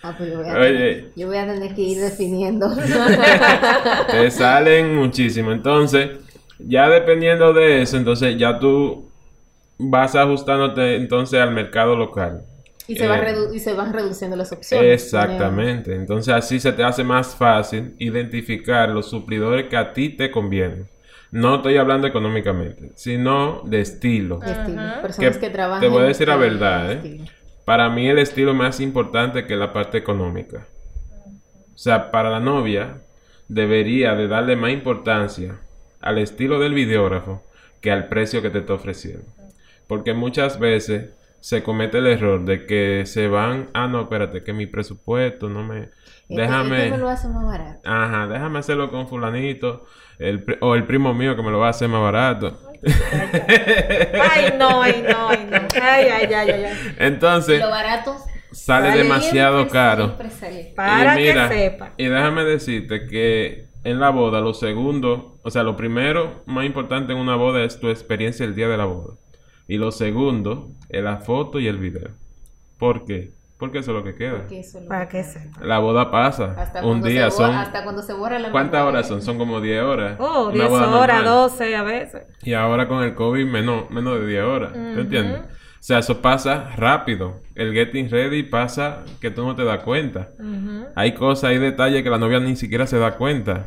Ah, 0.03 0.14
pues 0.17 0.31
yo 0.31 0.38
voy 0.38 0.49
a, 0.49 0.55
Oye. 0.61 0.69
tener, 0.69 1.12
yo 1.17 1.27
voy 1.27 1.37
a 1.38 1.47
tener 1.47 1.75
que 1.75 1.83
ir 1.83 2.01
definiendo. 2.01 2.69
te 4.11 4.31
salen 4.31 4.95
muchísimo. 4.95 5.51
Entonces, 5.53 6.11
ya 6.59 6.88
dependiendo 6.88 7.53
de 7.53 7.83
eso, 7.83 7.97
entonces 7.97 8.37
ya 8.38 8.59
tú 8.59 9.11
vas 9.79 10.14
ajustándote 10.17 10.97
entonces 10.97 11.40
al 11.40 11.53
mercado 11.53 11.97
local. 11.97 12.43
y, 12.87 12.97
se 12.97 13.09
va 13.09 13.17
Eh, 13.19 13.35
redu- 13.35 13.55
y 13.55 13.61
se 13.61 13.73
van 13.73 13.95
reduciendo 13.95 14.37
las 14.37 14.53
opciones. 14.53 15.03
Exactamente. 15.05 15.95
Entonces 15.95 16.35
así 16.35 16.61
se 16.61 16.71
te 16.73 16.85
hace 16.85 17.03
más 17.03 17.35
fácil 17.35 17.95
identificar 17.99 18.90
los 18.90 19.09
suplidores 19.09 19.69
que 19.69 19.77
a 19.79 19.93
ti 19.95 20.11
te 20.11 20.31
convienen. 20.31 20.87
No 21.31 21.57
estoy 21.57 21.79
hablando 21.79 22.07
económicamente, 22.07 22.90
sino 22.95 23.62
de 23.64 23.81
estilo. 23.81 24.38
De 24.38 24.53
estilo. 24.53 24.83
Personas 25.01 25.38
Que 25.38 25.47
que, 25.47 25.51
trabajan. 25.51 25.81
te 25.81 25.88
voy 25.88 26.03
a 26.03 26.07
decir 26.07 26.29
la 26.29 26.37
verdad, 26.37 26.93
¿eh? 26.93 27.21
Para 27.64 27.88
mí 27.88 28.07
el 28.09 28.19
estilo 28.19 28.53
más 28.53 28.79
importante 28.81 29.47
que 29.47 29.57
la 29.57 29.73
parte 29.73 29.97
económica. 29.99 30.67
O 31.75 31.79
sea, 31.79 32.11
para 32.11 32.29
la 32.31 32.38
novia 32.40 33.01
debería 33.49 34.14
de 34.14 34.29
darle 34.29 34.57
más 34.57 34.71
importancia 34.73 35.59
al 36.05 36.19
estilo 36.19 36.61
del 36.61 36.75
videógrafo 36.75 37.43
que 37.81 37.90
al 37.90 38.09
precio 38.09 38.43
que 38.43 38.51
te 38.51 38.59
está 38.59 38.75
ofreciendo. 38.75 39.25
Porque 39.88 40.14
muchas 40.14 40.59
veces 40.59 41.11
se 41.40 41.62
comete 41.62 41.99
el 41.99 42.07
error 42.07 42.45
de 42.45 42.67
que 42.67 43.05
se 43.07 43.27
van, 43.29 43.69
ah, 43.75 43.87
no, 43.87 44.03
espérate, 44.03 44.43
que 44.45 44.53
mi 44.53 44.67
presupuesto 44.67 45.49
no 45.49 45.62
me... 45.64 45.81
Este- 45.81 45.95
Déjame... 46.29 46.79
este 46.79 46.90
me 46.93 46.99
lo 46.99 47.09
hace 47.09 47.29
más 47.29 47.45
barato. 47.45 47.81
Ajá, 47.85 48.27
déjame 48.27 48.59
hacerlo 48.59 48.90
con 48.90 49.09
fulanito, 49.09 49.87
el, 50.19 50.45
o 50.61 50.75
el 50.75 50.85
primo 50.85 51.12
mío 51.12 51.37
que 51.37 51.43
me 51.43 51.51
lo 51.51 51.59
va 51.59 51.67
a 51.69 51.71
hacer 51.71 51.88
más 51.88 52.01
barato. 52.01 52.59
Ay, 52.85 54.55
no, 54.59 54.83
ay, 54.83 55.05
no, 55.09 55.29
ay, 55.31 55.49
no. 55.51 55.57
Ay, 55.83 56.05
ay, 56.07 56.33
ay, 56.35 56.51
ay, 56.51 56.64
ay. 56.64 56.95
Entonces, 56.99 57.61
Lo 57.61 57.71
barato 57.71 58.17
sale 58.53 58.88
sale 58.88 59.03
demasiado 59.03 59.69
caro. 59.69 60.17
sale. 60.38 60.73
Para 60.77 61.19
Y 61.19 61.25
mira, 61.25 61.49
que 61.49 61.55
sepa. 61.55 61.93
Y 61.97 62.07
déjame 62.07 62.45
decirte 62.45 63.07
que 63.07 63.69
en 63.85 64.01
la 64.01 64.11
boda, 64.11 64.40
lo 64.40 64.55
segundo, 64.55 65.37
o 65.42 65.51
sea, 65.51 65.62
lo 65.62 65.77
primero 65.77 66.42
más 66.47 66.64
importante 66.66 67.12
en 67.12 67.18
una 67.18 67.37
boda 67.37 67.62
es 67.64 67.79
tu 67.79 67.88
experiencia 67.88 68.44
el 68.44 68.55
día 68.55 68.68
de 68.68 68.77
la 68.77 68.87
boda. 68.87 69.14
Y 69.68 69.77
lo 69.79 69.92
segundo 69.92 70.70
es 70.88 71.03
la 71.03 71.18
foto 71.18 71.61
y 71.61 71.66
el 71.68 71.79
video. 71.79 72.11
¿Por 72.79 73.05
qué? 73.05 73.33
Porque 73.59 73.79
eso 73.79 73.92
es 73.92 73.97
lo 73.97 74.05
que 74.05 74.14
queda. 74.16 74.38
Porque 74.38 74.59
eso 74.61 74.79
es 74.79 74.85
lo 74.85 74.88
Para 74.90 75.09
que. 75.09 75.25
La 75.62 75.79
boda 75.79 76.11
pasa. 76.11 76.55
Hasta 76.59 76.81
un 76.81 76.87
cuando 76.88 77.07
día 77.09 77.31
se 77.31 77.37
borra- 77.42 77.47
son... 77.53 77.55
Hasta 77.57 77.83
cuando 77.85 78.03
se 78.03 78.12
borra 78.12 78.38
la 78.38 78.51
¿Cuántas 78.51 78.81
memoria. 78.81 78.99
horas 78.99 79.09
son? 79.09 79.23
Son 79.23 79.38
como 79.38 79.61
10 79.61 79.83
horas. 79.83 80.16
Oh, 80.18 80.47
Una 80.47 80.53
10 80.55 80.68
boda 80.68 80.99
horas, 81.01 81.16
normal. 81.25 81.25
12 81.51 81.77
a 81.77 81.83
veces. 81.83 82.23
Y 82.42 82.53
ahora 82.53 82.88
con 82.88 83.03
el 83.05 83.14
COVID 83.14 83.47
menos, 83.47 83.88
menos 83.90 84.18
de 84.20 84.27
10 84.27 84.42
horas. 84.44 84.73
¿Te 84.73 85.01
entiendes? 85.01 85.42
O 85.85 85.87
sea, 85.87 85.99
eso 85.99 86.23
pasa 86.23 86.70
rápido. 86.79 87.42
El 87.55 87.75
getting 87.75 88.09
ready 88.11 88.42
pasa 88.42 89.05
que 89.20 89.31
tú 89.31 89.44
no 89.44 89.55
te 89.55 89.64
das 89.64 89.83
cuenta. 89.83 90.31
Hay 90.97 91.12
cosas, 91.12 91.51
hay 91.51 91.59
detalles 91.59 92.03
que 92.03 92.09
la 92.09 92.16
novia 92.16 92.40
ni 92.40 92.57
siquiera 92.57 92.87
se 92.87 92.99
da 92.99 93.18
cuenta. 93.18 93.66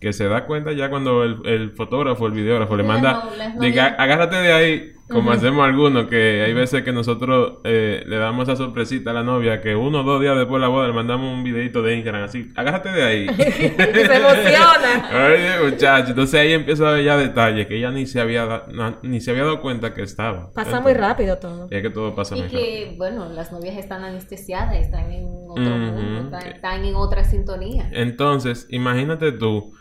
Que 0.00 0.12
se 0.12 0.26
da 0.26 0.46
cuenta 0.46 0.72
ya 0.72 0.90
cuando 0.90 1.22
el, 1.22 1.36
el 1.44 1.70
fotógrafo, 1.70 2.26
el 2.26 2.32
videógrafo 2.32 2.76
le 2.76 2.82
manda, 2.82 3.12
no- 3.54 3.60
diga, 3.60 3.86
agárrate 3.86 4.34
de 4.34 4.52
ahí, 4.52 4.92
como 5.08 5.32
hacemos 5.32 5.64
algunos, 5.66 6.06
que 6.06 6.42
hay 6.42 6.52
veces 6.52 6.82
que 6.82 6.92
nosotros 6.92 7.58
eh, 7.64 8.04
le 8.06 8.16
damos 8.16 8.46
esa 8.48 8.56
sorpresita 8.56 9.10
a 9.10 9.14
la 9.14 9.22
novia, 9.22 9.60
que 9.60 9.74
uno 9.74 10.00
o 10.00 10.02
dos 10.02 10.20
días 10.20 10.36
después 10.36 10.60
de 10.60 10.60
la 10.60 10.68
boda 10.68 10.86
le 10.86 10.92
mandamos 10.92 11.32
un 11.32 11.42
videito 11.42 11.82
de 11.82 11.94
Instagram 11.96 12.24
así, 12.24 12.48
agárrate 12.54 12.90
de 12.90 13.02
ahí. 13.02 13.26
Se 13.36 14.16
emociona. 14.16 15.28
Oye, 15.28 15.70
muchacho, 15.70 16.10
entonces 16.10 16.40
ahí 16.40 16.52
empieza 16.52 16.88
a 16.88 16.92
ver 16.92 17.04
ya 17.04 17.16
detalles 17.16 17.66
que 17.66 17.76
ella 17.78 17.90
ni 17.90 18.06
se 18.06 18.20
había, 18.20 18.64
ni 19.02 19.20
se 19.20 19.30
había 19.30 19.44
dado 19.44 19.60
cuenta 19.60 19.94
que 19.94 20.02
estaba. 20.02 20.50
Pasa 20.52 20.80
muy 20.80 20.92
rápido 20.94 21.38
todo. 21.38 21.68
Y 21.70 21.76
es 21.76 21.82
que 21.82 21.90
todo 21.90 22.14
pasa 22.14 22.36
Y 22.36 22.40
muy 22.40 22.48
rápido. 22.48 22.62
que, 22.62 22.94
bueno, 22.98 23.28
las 23.30 23.50
novias 23.52 23.76
están 23.76 24.04
anestesiadas, 24.04 24.76
están 24.76 25.10
en 25.10 25.26
otro 25.48 25.62
mundo, 25.76 26.36
están, 26.36 26.52
están 26.52 26.84
en 26.84 26.94
otra 26.94 27.24
sintonía. 27.24 27.88
Entonces, 27.92 28.66
imagínate 28.70 29.32
tú 29.32 29.72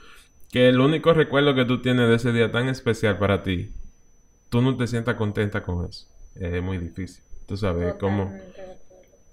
que 0.52 0.70
el 0.70 0.80
único 0.80 1.13
recuerdo 1.13 1.54
que 1.56 1.66
tú 1.66 1.82
tienes 1.82 2.08
de 2.08 2.16
ese 2.16 2.32
día 2.32 2.52
tan 2.52 2.70
especial 2.70 3.18
para 3.18 3.44
ti, 3.44 3.72
tú 4.50 4.62
no 4.62 4.76
te 4.78 4.88
sientas 4.88 5.16
contenta 5.16 5.64
con 5.64 5.86
eso. 5.86 6.08
Es 6.36 6.62
muy 6.62 6.78
difícil. 6.78 7.24
Tú 7.46 7.58
sabes, 7.58 7.96
como 7.96 8.32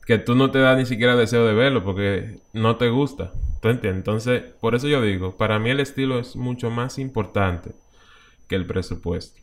que 0.06 0.18
tú 0.18 0.34
no 0.34 0.50
te 0.50 0.58
das 0.58 0.76
ni 0.76 0.86
siquiera 0.86 1.16
deseo 1.16 1.46
de 1.46 1.54
verlo 1.54 1.82
porque 1.82 2.40
no 2.52 2.76
te 2.76 2.88
gusta. 2.88 3.32
¿Tú 3.60 3.68
entiendes? 3.68 4.00
Entonces, 4.00 4.42
por 4.60 4.74
eso 4.74 4.88
yo 4.88 5.00
digo, 5.02 5.36
para 5.36 5.58
mí 5.58 5.70
el 5.70 5.80
estilo 5.80 6.18
es 6.18 6.36
mucho 6.36 6.70
más 6.70 6.98
importante 6.98 7.72
que 8.46 8.56
el 8.56 8.66
presupuesto. 8.66 9.40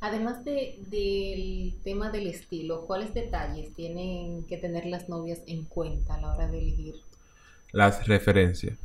Además 0.00 0.44
de, 0.44 0.78
del 0.90 1.74
tema 1.82 2.10
del 2.10 2.28
estilo, 2.28 2.86
¿cuáles 2.86 3.12
detalles 3.14 3.74
tienen 3.74 4.44
que 4.46 4.56
tener 4.56 4.86
las 4.86 5.08
novias 5.08 5.42
en 5.46 5.64
cuenta 5.64 6.14
a 6.14 6.20
la 6.20 6.34
hora 6.34 6.48
de 6.48 6.58
elegir? 6.58 6.94
Las 7.72 8.06
referencias. 8.06 8.78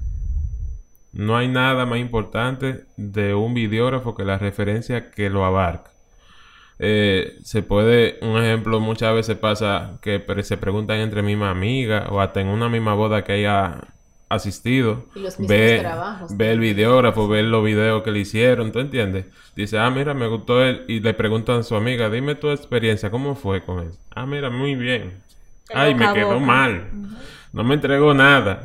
No 1.14 1.38
hay 1.38 1.48
nada 1.48 1.86
más 1.86 2.00
importante 2.00 2.86
de 2.98 3.36
un 3.36 3.54
videógrafo 3.54 4.16
que 4.16 4.26
la 4.26 4.40
referencia 4.40 5.12
que 5.12 5.30
lo 5.30 5.46
abarca. 5.46 5.93
Eh, 6.80 7.38
se 7.44 7.62
puede, 7.64 8.18
un 8.22 8.38
ejemplo, 8.38 8.80
muchas 8.80 9.14
veces 9.14 9.38
pasa 9.38 10.00
que 10.02 10.24
se 10.44 10.58
preguntan 10.58 10.98
entre 10.98 11.22
mismas 11.22 11.52
amigas 11.52 12.08
o 12.10 12.20
hasta 12.20 12.42
en 12.42 12.48
una 12.48 12.70
misma 12.70 12.94
boda 12.94 13.24
que 13.24 13.34
haya 13.34 13.82
asistido. 14.30 15.06
Y 15.16 15.20
los 15.20 15.40
mismos 15.40 15.48
Ve, 15.58 15.80
trabajos. 15.80 16.36
ve 16.36 16.52
el 16.52 16.60
videógrafo, 16.60 17.28
ve 17.28 17.44
los 17.44 17.64
videos 17.64 18.04
que 18.04 18.12
le 18.12 18.20
hicieron, 18.20 18.72
¿tú 18.72 18.80
entiendes? 18.80 19.26
Dice, 19.56 19.78
ah, 19.78 19.90
mira, 19.90 20.14
me 20.14 20.28
gustó 20.28 20.64
él. 20.64 20.84
Y 20.88 21.00
le 21.00 21.14
preguntan 21.14 21.60
a 21.60 21.64
su 21.64 21.76
amiga, 21.76 22.10
dime 22.10 22.36
tu 22.36 22.50
experiencia, 22.50 23.12
¿cómo 23.12 23.36
fue 23.36 23.64
con 23.64 23.80
él? 23.80 23.92
Ah, 24.16 24.26
mira, 24.26 24.50
muy 24.50 24.76
bien. 24.76 25.22
El 25.70 25.78
Ay, 25.80 25.96
me 25.96 26.12
quedó 26.14 26.40
mal. 26.40 26.90
No 27.54 27.64
me 27.64 27.76
entregó 27.76 28.14
nada. 28.16 28.64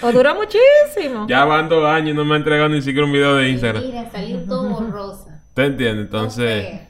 O 0.00 0.12
dura 0.12 0.32
muchísimo. 0.34 1.26
Ya 1.28 1.44
van 1.44 1.68
dos 1.68 1.84
años 1.84 2.10
y 2.10 2.14
no 2.14 2.24
me 2.24 2.34
ha 2.34 2.36
entregado 2.36 2.68
ni 2.68 2.82
siquiera 2.82 3.04
un 3.04 3.12
video 3.12 3.34
de 3.34 3.48
Instagram. 3.50 3.82
Mira, 3.82 4.10
salió 4.10 4.38
todo 4.44 4.68
borrosa. 4.68 5.42
¿Te 5.54 5.64
entiendes? 5.66 6.04
Entonces. 6.04 6.80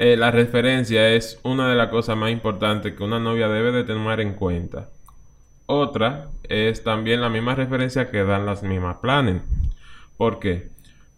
Eh, 0.00 0.16
la 0.16 0.30
referencia 0.30 1.10
es 1.10 1.38
una 1.42 1.68
de 1.68 1.76
las 1.76 1.88
cosas 1.88 2.16
más 2.16 2.30
importantes 2.30 2.94
que 2.94 3.04
una 3.04 3.20
novia 3.20 3.48
debe 3.48 3.70
de 3.70 3.84
tener 3.84 4.20
en 4.20 4.32
cuenta. 4.32 4.88
Otra 5.66 6.30
es 6.48 6.82
también 6.82 7.20
la 7.20 7.28
misma 7.28 7.54
referencia 7.54 8.10
que 8.10 8.24
dan 8.24 8.46
las 8.46 8.62
mismas 8.62 8.96
planes. 8.96 9.42
¿Por 10.16 10.38
qué? 10.38 10.70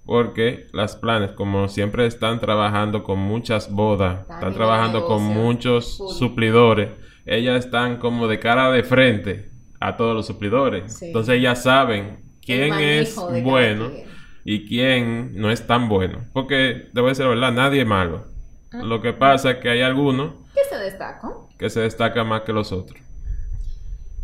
Porque 0.04 0.66
las 0.72 0.96
planes, 0.96 1.30
como 1.30 1.68
siempre 1.68 2.06
están 2.06 2.40
trabajando 2.40 3.04
con 3.04 3.20
muchas 3.20 3.70
bodas, 3.70 4.22
Están 4.28 4.52
trabajando 4.52 5.06
con 5.06 5.22
muchos 5.22 5.98
full. 5.98 6.12
suplidores, 6.14 6.88
ellas 7.24 7.64
están 7.64 7.98
como 7.98 8.26
de 8.26 8.40
cara 8.40 8.72
de 8.72 8.82
frente 8.82 9.48
a 9.78 9.96
todos 9.96 10.16
los 10.16 10.26
suplidores. 10.26 10.92
Sí. 10.98 11.06
Entonces 11.06 11.36
ellas 11.36 11.62
saben 11.62 12.18
quién 12.44 12.74
es 12.74 13.14
bueno 13.44 13.92
y 14.44 14.66
quién 14.66 15.40
no 15.40 15.52
es 15.52 15.68
tan 15.68 15.88
bueno. 15.88 16.24
Porque, 16.32 16.88
debo 16.92 17.06
decir 17.06 17.26
la 17.26 17.30
verdad, 17.30 17.52
nadie 17.52 17.82
es 17.82 17.86
malo. 17.86 18.31
Lo 18.74 19.00
que 19.00 19.12
pasa 19.12 19.52
es 19.52 19.56
que 19.58 19.68
hay 19.68 19.82
algunos 19.82 20.34
¿Qué 20.54 20.64
se 20.68 20.76
destaca? 20.76 21.28
que 21.58 21.70
se 21.70 21.80
destacan 21.80 22.26
más 22.26 22.42
que 22.42 22.52
los 22.52 22.72
otros. 22.72 23.00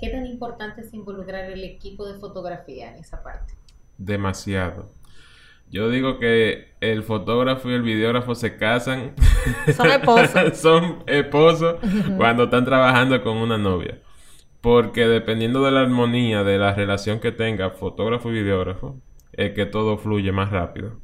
¿Qué 0.00 0.10
tan 0.10 0.26
importante 0.26 0.80
es 0.82 0.94
involucrar 0.94 1.50
el 1.50 1.64
equipo 1.64 2.06
de 2.06 2.18
fotografía 2.18 2.92
en 2.92 3.00
esa 3.00 3.22
parte? 3.22 3.54
Demasiado. 3.96 4.90
Yo 5.70 5.90
digo 5.90 6.18
que 6.18 6.68
el 6.80 7.02
fotógrafo 7.02 7.68
y 7.68 7.74
el 7.74 7.82
videógrafo 7.82 8.34
se 8.34 8.56
casan. 8.56 9.14
Son 9.76 9.90
esposos. 9.90 10.58
Son 10.58 11.04
esposos 11.06 11.76
cuando 12.16 12.44
están 12.44 12.64
trabajando 12.64 13.22
con 13.22 13.36
una 13.36 13.58
novia. 13.58 14.00
Porque 14.60 15.06
dependiendo 15.06 15.62
de 15.64 15.72
la 15.72 15.80
armonía 15.80 16.42
de 16.42 16.58
la 16.58 16.74
relación 16.74 17.20
que 17.20 17.32
tenga 17.32 17.70
fotógrafo 17.70 18.30
y 18.30 18.42
videógrafo, 18.42 19.00
es 19.32 19.52
que 19.52 19.66
todo 19.66 19.98
fluye 19.98 20.32
más 20.32 20.50
rápido. 20.50 21.00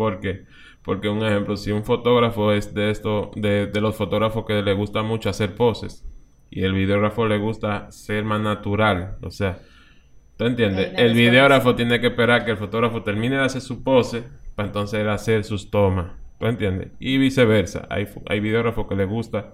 ¿Por 0.00 0.18
qué? 0.18 0.46
Porque 0.82 1.10
un 1.10 1.22
ejemplo, 1.22 1.58
si 1.58 1.72
un 1.72 1.84
fotógrafo 1.84 2.54
es 2.54 2.72
de 2.72 2.90
esto, 2.90 3.32
de, 3.36 3.66
de 3.66 3.80
los 3.82 3.96
fotógrafos 3.96 4.46
que 4.46 4.62
le 4.62 4.72
gusta 4.72 5.02
mucho 5.02 5.28
hacer 5.28 5.54
poses, 5.54 6.06
y 6.48 6.62
el 6.62 6.72
videógrafo 6.72 7.26
le 7.26 7.36
gusta 7.36 7.92
ser 7.92 8.24
más 8.24 8.40
natural, 8.40 9.18
o 9.20 9.30
sea, 9.30 9.58
¿tú 10.38 10.46
entiendes? 10.46 10.94
El 10.96 11.12
videógrafo 11.12 11.74
tiene 11.74 12.00
que 12.00 12.06
esperar 12.06 12.46
que 12.46 12.52
el 12.52 12.56
fotógrafo 12.56 13.02
termine 13.02 13.36
de 13.36 13.42
hacer 13.42 13.60
su 13.60 13.84
pose 13.84 14.24
para 14.54 14.68
entonces 14.68 15.06
hacer 15.06 15.44
sus 15.44 15.70
tomas, 15.70 16.12
¿tú 16.38 16.46
entiendes? 16.46 16.92
Y 16.98 17.18
viceversa, 17.18 17.86
hay, 17.90 18.08
hay 18.26 18.40
videógrafos 18.40 18.86
que 18.86 18.94
le 18.94 19.04
gusta 19.04 19.52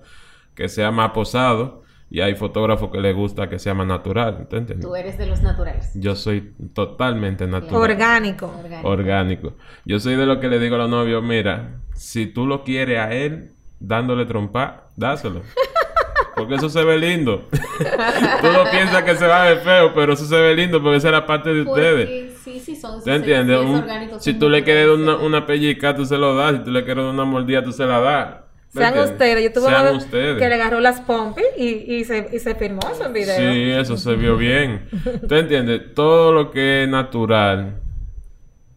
que 0.55 0.69
sea 0.69 0.93
más 0.93 1.11
posado 1.11 1.83
y 2.11 2.21
hay 2.21 2.35
fotógrafos 2.37 2.91
que 2.91 3.01
le 3.01 3.13
gusta 3.13 3.49
que 3.49 3.59
sea 3.59 3.75
más 3.75 3.87
natural, 3.87 4.47
¿tú 4.49 4.57
entiendes? 4.57 4.87
Tú 4.87 4.95
eres 4.95 5.19
de 5.19 5.27
los 5.27 5.43
naturales. 5.43 5.91
Yo 5.95 6.15
soy 6.15 6.53
totalmente 6.73 7.47
natural 7.47 7.83
Orgánico. 7.83 8.47
Orgánico. 8.47 8.89
orgánico. 8.89 9.53
Yo 9.85 9.99
soy 9.99 10.15
de 10.17 10.27
lo 10.27 10.39
que 10.39 10.49
le 10.49 10.59
digo 10.59 10.77
a 10.77 10.79
los 10.79 10.91
novios, 10.91 11.23
mira, 11.23 11.81
si 11.95 12.27
tú 12.27 12.47
lo 12.47 12.63
quieres 12.63 12.99
a 12.99 13.13
él 13.13 13.53
dándole 13.81 14.25
trompa, 14.27 14.91
dáselo. 14.97 15.43
Porque 16.37 16.57
eso 16.57 16.69
se 16.69 16.85
ve 16.85 16.99
lindo. 16.99 17.45
tú 17.51 18.53
no 18.53 18.71
piensas 18.71 19.03
que 19.05 19.17
se 19.17 19.27
va 19.27 19.43
a 19.43 19.49
ver 19.49 19.59
feo, 19.61 19.95
pero 19.95 20.13
eso 20.13 20.27
se 20.27 20.39
ve 20.39 20.55
lindo 20.55 20.83
porque 20.83 20.99
esa 20.99 21.09
es 21.09 21.13
la 21.13 21.25
parte 21.25 21.53
de 21.55 21.63
ustedes. 21.63 22.07
Porque 22.07 22.35
sí, 22.45 22.61
sí, 22.61 22.77
son. 22.77 23.03
¿Te 23.03 23.15
entiendes? 23.15 23.59
Un- 23.59 23.77
orgánico, 23.77 24.21
si 24.21 24.35
tú 24.35 24.51
le 24.51 24.63
quieres 24.63 24.87
dar 24.87 24.97
una, 24.97 25.17
una 25.17 25.47
pellica, 25.47 25.95
tú 25.97 26.05
se 26.05 26.19
lo 26.19 26.37
das. 26.37 26.57
Si 26.57 26.65
tú 26.65 26.73
le 26.73 26.85
quieres 26.85 27.05
dar 27.05 27.15
una 27.15 27.25
mordida, 27.25 27.65
tú 27.65 27.73
se 27.73 27.87
la 27.87 28.01
das. 28.01 28.35
¿Me 28.73 28.83
Sean 28.83 28.99
ustedes. 28.99 29.45
Yo 29.45 29.53
tuve 29.53 29.71
Sean 29.71 29.97
ustedes. 29.97 30.39
que 30.39 30.49
le 30.49 30.55
agarró 30.55 30.81
las 30.81 31.01
pompis 31.01 31.45
y, 31.57 31.95
y, 31.95 32.05
se, 32.05 32.29
y 32.33 32.39
se 32.39 32.55
firmó 32.55 32.81
eso 32.93 33.07
en 33.07 33.13
video. 33.13 33.37
Sí, 33.37 33.71
eso 33.71 33.97
se 33.97 34.15
vio 34.17 34.37
bien. 34.37 34.89
¿Tú 35.29 35.35
entiendes? 35.35 35.95
Todo 35.95 36.33
lo 36.33 36.51
que 36.51 36.83
es 36.83 36.89
natural, 36.89 37.81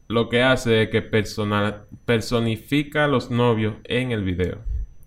lo 0.07 0.29
que 0.29 0.41
hace 0.41 0.83
es 0.83 0.89
que 0.89 1.01
personal, 1.01 1.83
personifica 2.05 3.05
a 3.05 3.07
los 3.07 3.29
novios 3.29 3.75
en 3.83 4.11
el 4.11 4.23
video. 4.23 4.59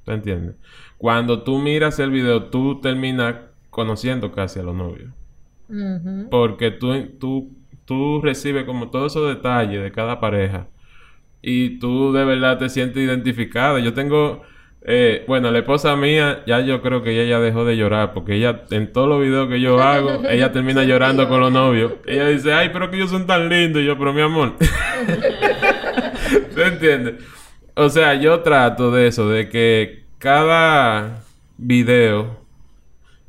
¿Tú 0.05 0.13
entiendes? 0.13 0.57
Cuando 0.99 1.43
tú 1.43 1.59
miras 1.59 1.99
el 1.99 2.11
video, 2.11 2.45
tú 2.45 2.81
terminas 2.81 3.37
conociendo 3.71 4.31
casi 4.33 4.61
a 4.61 4.63
los 4.63 4.75
novios. 4.75 5.11
Porque 6.31 6.71
tú, 6.71 7.07
tú, 7.19 7.51
tú 7.87 8.21
recibes 8.21 8.65
como 8.65 8.91
todos 8.91 9.13
esos 9.13 9.35
detalles 9.35 9.83
de 9.83 9.91
cada 9.91 10.21
pareja. 10.21 10.69
Y 11.41 11.79
tú 11.79 12.13
de 12.13 12.25
verdad 12.25 12.59
te 12.59 12.69
sientes 12.69 13.03
identificada. 13.03 13.81
Yo 13.81 13.95
tengo... 13.95 14.43
eh, 14.85 15.25
bueno, 15.29 15.51
la 15.53 15.61
esposa 15.61 15.95
mía, 15.95 16.43
ya 16.47 16.61
yo 16.61 16.83
creo 16.83 17.03
que 17.03 17.13
ella 17.13 17.25
ya 17.25 17.41
dejó 17.41 17.65
de 17.65 17.77
llorar. 17.77 18.13
Porque 18.13 18.35
ella, 18.35 18.63
en 18.71 18.93
todos 18.93 19.09
los 19.09 19.21
videos 19.21 19.49
que 19.49 19.61
yo 19.61 19.81
hago, 19.81 20.23
ella 20.29 20.51
termina 20.53 20.83
llorando 20.85 21.29
con 21.29 21.41
los 21.41 21.53
novios. 21.53 21.95
Ella 22.07 22.29
dice, 22.29 22.53
ay, 22.53 22.71
pero 22.73 22.91
que 22.91 22.97
ellos 22.97 23.11
son 23.11 23.27
tan 23.27 23.49
lindos. 23.49 23.83
Y 23.83 23.87
yo, 23.87 23.97
pero 23.97 24.13
mi 24.13 24.23
amor. 24.23 24.57
¿Se 26.55 26.67
entiende? 26.67 27.19
O 27.75 27.89
sea, 27.89 28.15
yo 28.15 28.41
trato 28.41 28.91
de 28.91 29.07
eso, 29.07 29.29
de 29.29 29.49
que 29.49 30.05
cada 30.19 31.23
video 31.57 32.41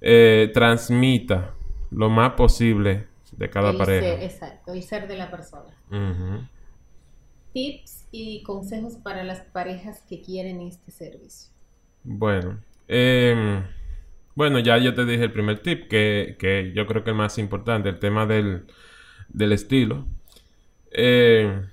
eh, 0.01 0.49
transmita 0.53 1.51
lo 1.91 2.09
más 2.09 2.33
posible 2.33 3.07
de 3.31 3.49
cada 3.49 3.71
el 3.71 3.77
pareja. 3.77 4.05
Ser, 4.05 4.23
exacto, 4.23 4.73
el 4.73 4.83
ser 4.83 5.07
de 5.07 5.17
la 5.17 5.29
persona. 5.29 5.69
Tips 7.53 8.02
y 8.13 8.43
consejos 8.43 8.93
para 8.97 9.23
las 9.23 9.41
parejas 9.41 10.03
que 10.07 10.21
quieren 10.21 10.61
este 10.61 10.91
servicio. 10.91 11.51
Bueno, 12.03 12.59
em, 12.87 13.63
bueno, 14.35 14.59
ya 14.59 14.77
yo 14.77 14.93
te 14.93 15.03
dije 15.03 15.23
el 15.23 15.31
primer 15.31 15.63
tip, 15.63 15.87
que, 15.87 16.35
que 16.37 16.73
yo 16.75 16.85
creo 16.85 17.03
que 17.03 17.09
el 17.09 17.15
más 17.15 17.39
importante, 17.39 17.89
el 17.89 17.97
tema 17.97 18.27
del, 18.27 18.67
del 19.29 19.51
estilo. 19.51 20.05
Eh, 20.91 21.65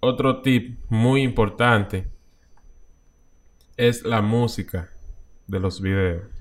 otro 0.00 0.42
tip 0.42 0.80
muy 0.88 1.22
importante 1.22 2.08
es 3.76 4.04
la 4.04 4.22
música 4.22 4.90
de 5.46 5.60
los 5.60 5.80
videos. 5.80 6.35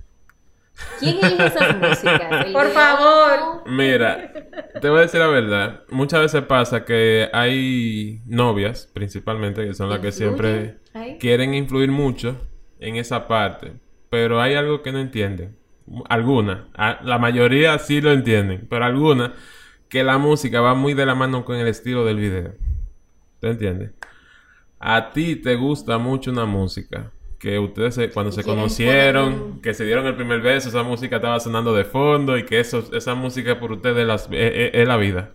¿Quién 0.99 1.17
elige 1.21 1.47
esas 1.47 1.77
músicas? 1.77 2.45
¿El 2.45 2.53
Por 2.53 2.69
favor. 2.69 3.63
Mira, 3.67 4.31
te 4.81 4.89
voy 4.89 4.99
a 4.99 5.01
decir 5.01 5.19
la 5.19 5.27
verdad. 5.27 5.83
Muchas 5.89 6.21
veces 6.21 6.43
pasa 6.43 6.85
que 6.85 7.29
hay 7.33 8.21
novias, 8.25 8.89
principalmente, 8.93 9.65
que 9.65 9.73
son 9.73 9.89
las 9.89 9.99
que 9.99 10.07
¿Influyen 10.07 10.35
siempre 10.35 11.17
quieren 11.19 11.53
influir 11.53 11.91
mucho 11.91 12.47
en 12.79 12.95
esa 12.97 13.27
parte. 13.27 13.73
Pero 14.09 14.41
hay 14.41 14.55
algo 14.55 14.81
que 14.81 14.91
no 14.91 14.99
entienden. 14.99 15.57
Algunas. 16.09 16.59
La 17.03 17.17
mayoría 17.19 17.77
sí 17.79 18.01
lo 18.01 18.11
entienden. 18.11 18.67
Pero 18.69 18.85
algunas 18.85 19.31
que 19.89 20.03
la 20.03 20.17
música 20.17 20.61
va 20.61 20.73
muy 20.73 20.93
de 20.93 21.05
la 21.05 21.15
mano 21.15 21.45
con 21.45 21.57
el 21.57 21.67
estilo 21.67 22.05
del 22.05 22.17
video. 22.17 22.53
¿Te 23.39 23.49
entiendes? 23.49 23.91
A 24.79 25.11
ti 25.13 25.35
te 25.35 25.55
gusta 25.55 25.97
mucho 25.97 26.31
una 26.31 26.45
música. 26.45 27.11
Que 27.39 27.59
ustedes 27.59 27.95
se- 27.95 28.09
cuando 28.11 28.31
se 28.31 28.43
conocieron, 28.43 29.61
que 29.61 29.73
se 29.73 29.83
dieron 29.85 30.05
el 30.07 30.15
primer 30.15 30.41
beso, 30.41 30.69
esa 30.69 30.83
música 30.83 31.17
estaba 31.17 31.39
sonando 31.39 31.73
de 31.75 31.83
fondo 31.83 32.37
y 32.37 32.45
que 32.45 32.59
eso, 32.59 32.83
esa 32.93 33.13
música 33.15 33.59
por 33.59 33.71
ustedes 33.73 34.05
las- 34.07 34.25
es- 34.31 34.51
es- 34.55 34.71
es 34.73 34.87
la 34.87 34.97
vida. 34.97 35.31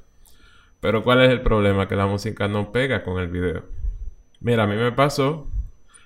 Pero 0.81 1.05
¿cuál 1.05 1.23
es 1.23 1.31
el 1.31 1.43
problema? 1.43 1.87
Que 1.89 1.97
la 1.97 2.07
música 2.07 2.49
no 2.49 2.73
pega 2.73 3.03
con 3.05 3.19
el 3.21 3.29
video. 3.29 3.65
Mira, 4.41 4.63
a 4.65 4.67
mí 4.67 4.77
me 4.77 4.93
pasó 4.93 5.47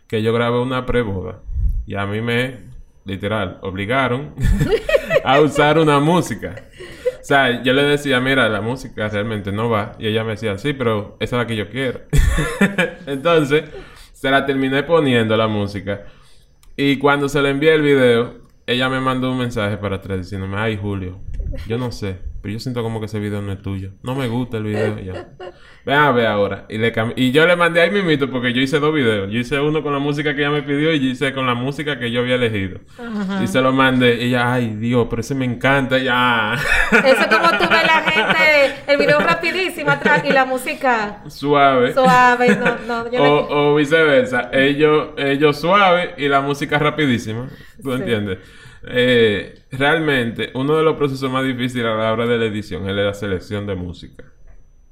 que 0.08 0.20
yo 0.22 0.32
grabé 0.34 0.58
una 0.60 0.84
preboda 0.84 1.40
y 1.86 1.94
a 1.94 2.04
mí 2.06 2.20
me, 2.20 2.58
literal, 3.04 3.58
obligaron 3.62 4.34
a 5.24 5.40
usar 5.40 5.78
una 5.78 6.00
música. 6.00 6.56
O 7.20 7.24
sea, 7.26 7.62
yo 7.62 7.72
le 7.72 7.84
decía, 7.84 8.20
mira, 8.20 8.48
la 8.50 8.60
música 8.60 9.08
realmente 9.08 9.50
no 9.52 9.70
va. 9.70 9.92
Y 9.98 10.08
ella 10.08 10.24
me 10.24 10.32
decía, 10.32 10.58
sí, 10.58 10.72
pero 10.74 11.16
esa 11.20 11.36
es 11.36 11.42
la 11.42 11.46
que 11.46 11.56
yo 11.56 11.70
quiero. 11.70 12.00
Entonces, 13.06 13.64
se 14.24 14.30
la 14.30 14.46
terminé 14.46 14.82
poniendo 14.84 15.36
la 15.36 15.48
música. 15.48 16.06
Y 16.78 16.96
cuando 16.96 17.28
se 17.28 17.42
le 17.42 17.50
envié 17.50 17.74
el 17.74 17.82
video, 17.82 18.38
ella 18.66 18.88
me 18.88 18.98
mandó 18.98 19.30
un 19.30 19.36
mensaje 19.36 19.76
para 19.76 19.96
atrás 19.96 20.16
diciéndome, 20.16 20.56
ay, 20.56 20.78
Julio, 20.80 21.18
yo 21.68 21.76
no 21.76 21.92
sé, 21.92 22.20
pero 22.44 22.52
yo 22.52 22.60
siento 22.60 22.82
como 22.82 23.00
que 23.00 23.06
ese 23.06 23.18
video 23.20 23.40
no 23.40 23.52
es 23.52 23.62
tuyo. 23.62 23.92
No 24.02 24.14
me 24.14 24.28
gusta 24.28 24.58
el 24.58 24.64
video. 24.64 24.98
Y 25.00 25.06
yo, 25.06 25.14
Ven 25.86 25.94
a 25.96 26.10
ver 26.12 26.26
ahora. 26.26 26.66
Y, 26.68 26.76
le 26.76 26.92
y 27.16 27.30
yo 27.32 27.46
le 27.46 27.56
mandé 27.56 27.80
ahí 27.80 27.90
mismito 27.90 28.30
porque 28.30 28.52
yo 28.52 28.60
hice 28.60 28.78
dos 28.80 28.92
videos. 28.94 29.30
Yo 29.32 29.38
hice 29.38 29.58
uno 29.60 29.82
con 29.82 29.94
la 29.94 29.98
música 29.98 30.34
que 30.34 30.42
ella 30.42 30.50
me 30.50 30.62
pidió 30.62 30.92
y 30.92 31.00
yo 31.00 31.06
hice 31.06 31.32
con 31.32 31.46
la 31.46 31.54
música 31.54 31.98
que 31.98 32.10
yo 32.10 32.20
había 32.20 32.34
elegido. 32.34 32.80
Y 33.42 33.46
se 33.46 33.62
lo 33.62 33.72
mandé. 33.72 34.16
Y 34.16 34.26
ella, 34.28 34.52
ay, 34.52 34.74
Dios, 34.76 35.06
pero 35.08 35.20
ese 35.20 35.34
me 35.34 35.46
encanta. 35.46 35.98
Y 35.98 36.04
ya. 36.04 36.54
Eso 36.92 37.06
es 37.06 37.26
como 37.28 37.48
tú 37.52 37.64
ves 37.70 37.82
la 37.86 38.02
gente, 38.10 38.74
el 38.88 38.98
video 38.98 39.20
rapidísimo 39.20 39.90
atrás 39.90 40.22
y 40.28 40.32
la 40.34 40.44
música 40.44 41.22
Suave. 41.28 41.94
suave. 41.94 42.56
No, 42.56 43.04
no, 43.04 43.10
yo 43.10 43.22
O, 43.22 43.72
o 43.72 43.74
viceversa, 43.74 44.50
ellos, 44.52 45.12
ellos 45.16 45.58
suave 45.58 46.14
y 46.18 46.28
la 46.28 46.42
música 46.42 46.78
rapidísima. 46.78 47.48
¿Tú 47.82 47.90
Sí. 47.92 47.96
entiendes? 48.02 48.38
Eh, 48.86 49.62
realmente, 49.70 50.50
uno 50.54 50.76
de 50.76 50.82
los 50.82 50.96
procesos 50.96 51.30
más 51.30 51.44
difíciles 51.44 51.86
a 51.86 51.94
la 51.94 52.12
hora 52.12 52.26
de 52.26 52.38
la 52.38 52.44
edición 52.46 52.88
es 52.88 52.94
la 52.94 53.14
selección 53.14 53.66
de 53.66 53.74
música. 53.74 54.24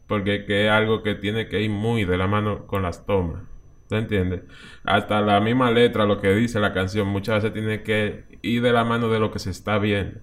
Porque 0.07 0.45
que 0.45 0.67
es 0.67 0.71
algo 0.71 1.03
que 1.03 1.15
tiene 1.15 1.49
que 1.49 1.61
ir 1.61 1.71
muy 1.71 2.05
de 2.05 2.17
la 2.17 2.27
mano 2.27 2.67
con 2.67 2.83
las 2.83 3.07
tomas. 3.07 3.43
¿Tú 3.89 3.97
entiendes? 3.97 4.43
Hasta 4.85 5.21
la 5.21 5.41
misma 5.41 5.71
letra, 5.71 6.07
lo 6.07 6.21
que 6.21 6.35
dice 6.35 6.61
la 6.61 6.73
canción, 6.73 7.09
muchas 7.09 7.37
veces 7.43 7.53
tiene 7.53 7.83
que 7.83 8.25
ir 8.43 8.63
de 8.63 8.73
la 8.73 8.85
mano 8.85 9.09
de 9.09 9.21
lo 9.21 9.31
que 9.31 9.39
se 9.39 9.51
está 9.51 9.79
viendo. 9.79 10.21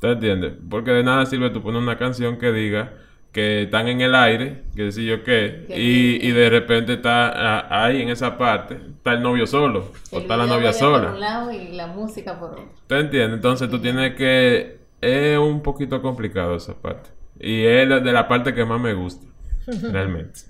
¿Te 0.00 0.10
entiendes? 0.10 0.54
Porque 0.68 0.90
de 0.90 1.04
nada 1.04 1.26
sirve 1.26 1.50
tú 1.50 1.62
poner 1.62 1.80
una 1.80 1.96
canción 1.96 2.38
que 2.38 2.52
diga 2.52 2.94
que 3.32 3.62
están 3.62 3.88
en 3.88 4.00
el 4.02 4.14
aire, 4.14 4.64
que 4.76 4.92
sé 4.92 5.04
yo 5.04 5.24
qué, 5.24 5.66
y, 5.74 6.26
y 6.26 6.32
de 6.32 6.50
repente 6.50 6.94
está 6.94 7.30
ah, 7.30 7.84
ahí 7.84 8.02
en 8.02 8.10
esa 8.10 8.36
parte, 8.38 8.74
está 8.96 9.14
el 9.14 9.22
novio 9.22 9.46
solo, 9.46 9.92
o 10.10 10.20
está 10.20 10.36
la 10.36 10.46
novia 10.46 10.72
vaya 10.72 10.88
por 10.88 11.00
un 11.02 11.12
sola. 11.12 11.12
lado 11.12 11.50
y 11.50 11.68
la 11.68 11.86
música 11.86 12.38
por 12.38 12.52
otro. 12.52 12.68
¿Te 12.86 12.98
entiendes? 13.00 13.36
Entonces 13.36 13.70
tú 13.70 13.80
tienes 13.80 14.14
que... 14.16 14.80
Es 15.00 15.38
un 15.38 15.62
poquito 15.62 16.00
complicado 16.00 16.56
esa 16.56 16.74
parte. 16.74 17.10
Y 17.40 17.64
es 17.64 17.88
de 17.88 18.12
la 18.12 18.28
parte 18.28 18.54
que 18.54 18.64
más 18.64 18.80
me 18.80 18.94
gusta, 18.94 19.26
realmente. 19.66 20.40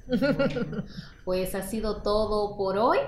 Pues 1.25 1.55
ha 1.55 1.62
sido 1.62 2.03
todo 2.03 2.57
por 2.57 2.77
hoy. 2.79 2.99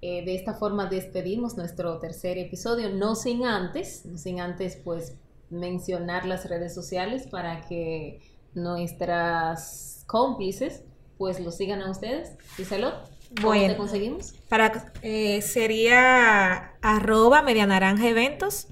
Eh, 0.00 0.24
de 0.24 0.34
esta 0.36 0.54
forma 0.54 0.86
despedimos 0.86 1.56
nuestro 1.56 1.98
tercer 1.98 2.38
episodio, 2.38 2.88
no 2.90 3.16
sin 3.16 3.44
antes, 3.44 4.06
no 4.06 4.16
sin 4.16 4.40
antes 4.40 4.76
pues 4.76 5.16
mencionar 5.50 6.24
las 6.24 6.48
redes 6.48 6.72
sociales 6.74 7.26
para 7.26 7.62
que 7.62 8.20
nuestras 8.54 10.04
cómplices 10.06 10.84
pues 11.16 11.40
lo 11.40 11.50
sigan 11.50 11.82
a 11.82 11.90
ustedes. 11.90 12.36
Giselot, 12.56 12.94
¿cómo 13.36 13.48
Bueno. 13.48 13.72
te 13.72 13.76
conseguimos? 13.76 14.34
Para, 14.48 14.92
eh, 15.02 15.42
sería 15.42 16.74
arroba 16.80 17.42
medianaranja 17.42 18.08
eventos. 18.08 18.68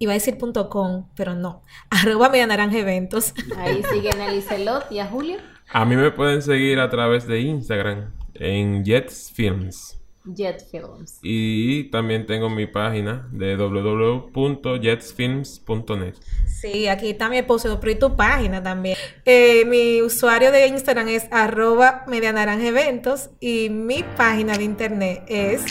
Iba 0.00 0.12
a 0.12 0.14
decir 0.14 0.38
punto 0.38 0.68
com, 0.68 1.08
pero 1.14 1.34
no. 1.34 1.62
Arroba 1.90 2.28
medianaranja 2.28 2.78
eventos. 2.78 3.32
Ahí 3.56 3.82
siguen 3.92 4.20
a 4.20 4.30
Giselot 4.30 4.90
y 4.90 4.98
a 4.98 5.06
Julio. 5.06 5.38
A 5.70 5.84
mí 5.84 5.96
me 5.96 6.10
pueden 6.10 6.42
seguir 6.42 6.80
a 6.80 6.88
través 6.90 7.26
de 7.26 7.40
Instagram 7.40 8.12
en 8.34 8.84
Jets 8.84 9.30
Films. 9.32 9.97
Jet 10.34 10.62
Films. 10.70 11.18
Y 11.22 11.84
también 11.90 12.26
tengo 12.26 12.50
mi 12.50 12.66
página 12.66 13.26
de 13.32 13.56
www.jetsfilms.net. 13.56 16.14
Sí, 16.46 16.88
aquí 16.88 17.10
está 17.10 17.28
mi 17.28 17.38
esposo, 17.38 17.78
pero 17.80 17.92
y 17.92 17.94
tu 17.96 18.16
página 18.16 18.60
también. 18.62 18.96
Eh, 19.24 19.64
mi 19.64 20.02
usuario 20.02 20.52
de 20.52 20.66
Instagram 20.66 21.08
es 21.08 21.26
arroba 21.30 22.04
medianaranja 22.06 22.66
eventos 22.66 23.30
y 23.40 23.70
mi 23.70 24.04
página 24.16 24.58
de 24.58 24.64
internet 24.64 25.24
es 25.28 25.64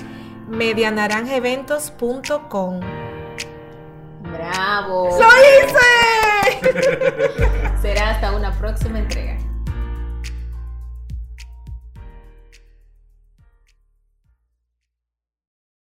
medianaranjaeventos.com. 0.49 2.79
¡Bravo! 4.21 5.09
¡Lo 5.19 5.27
hice! 5.27 5.77
Será 7.81 8.11
hasta 8.11 8.35
una 8.35 8.51
próxima 8.57 8.99
entrega. 8.99 9.37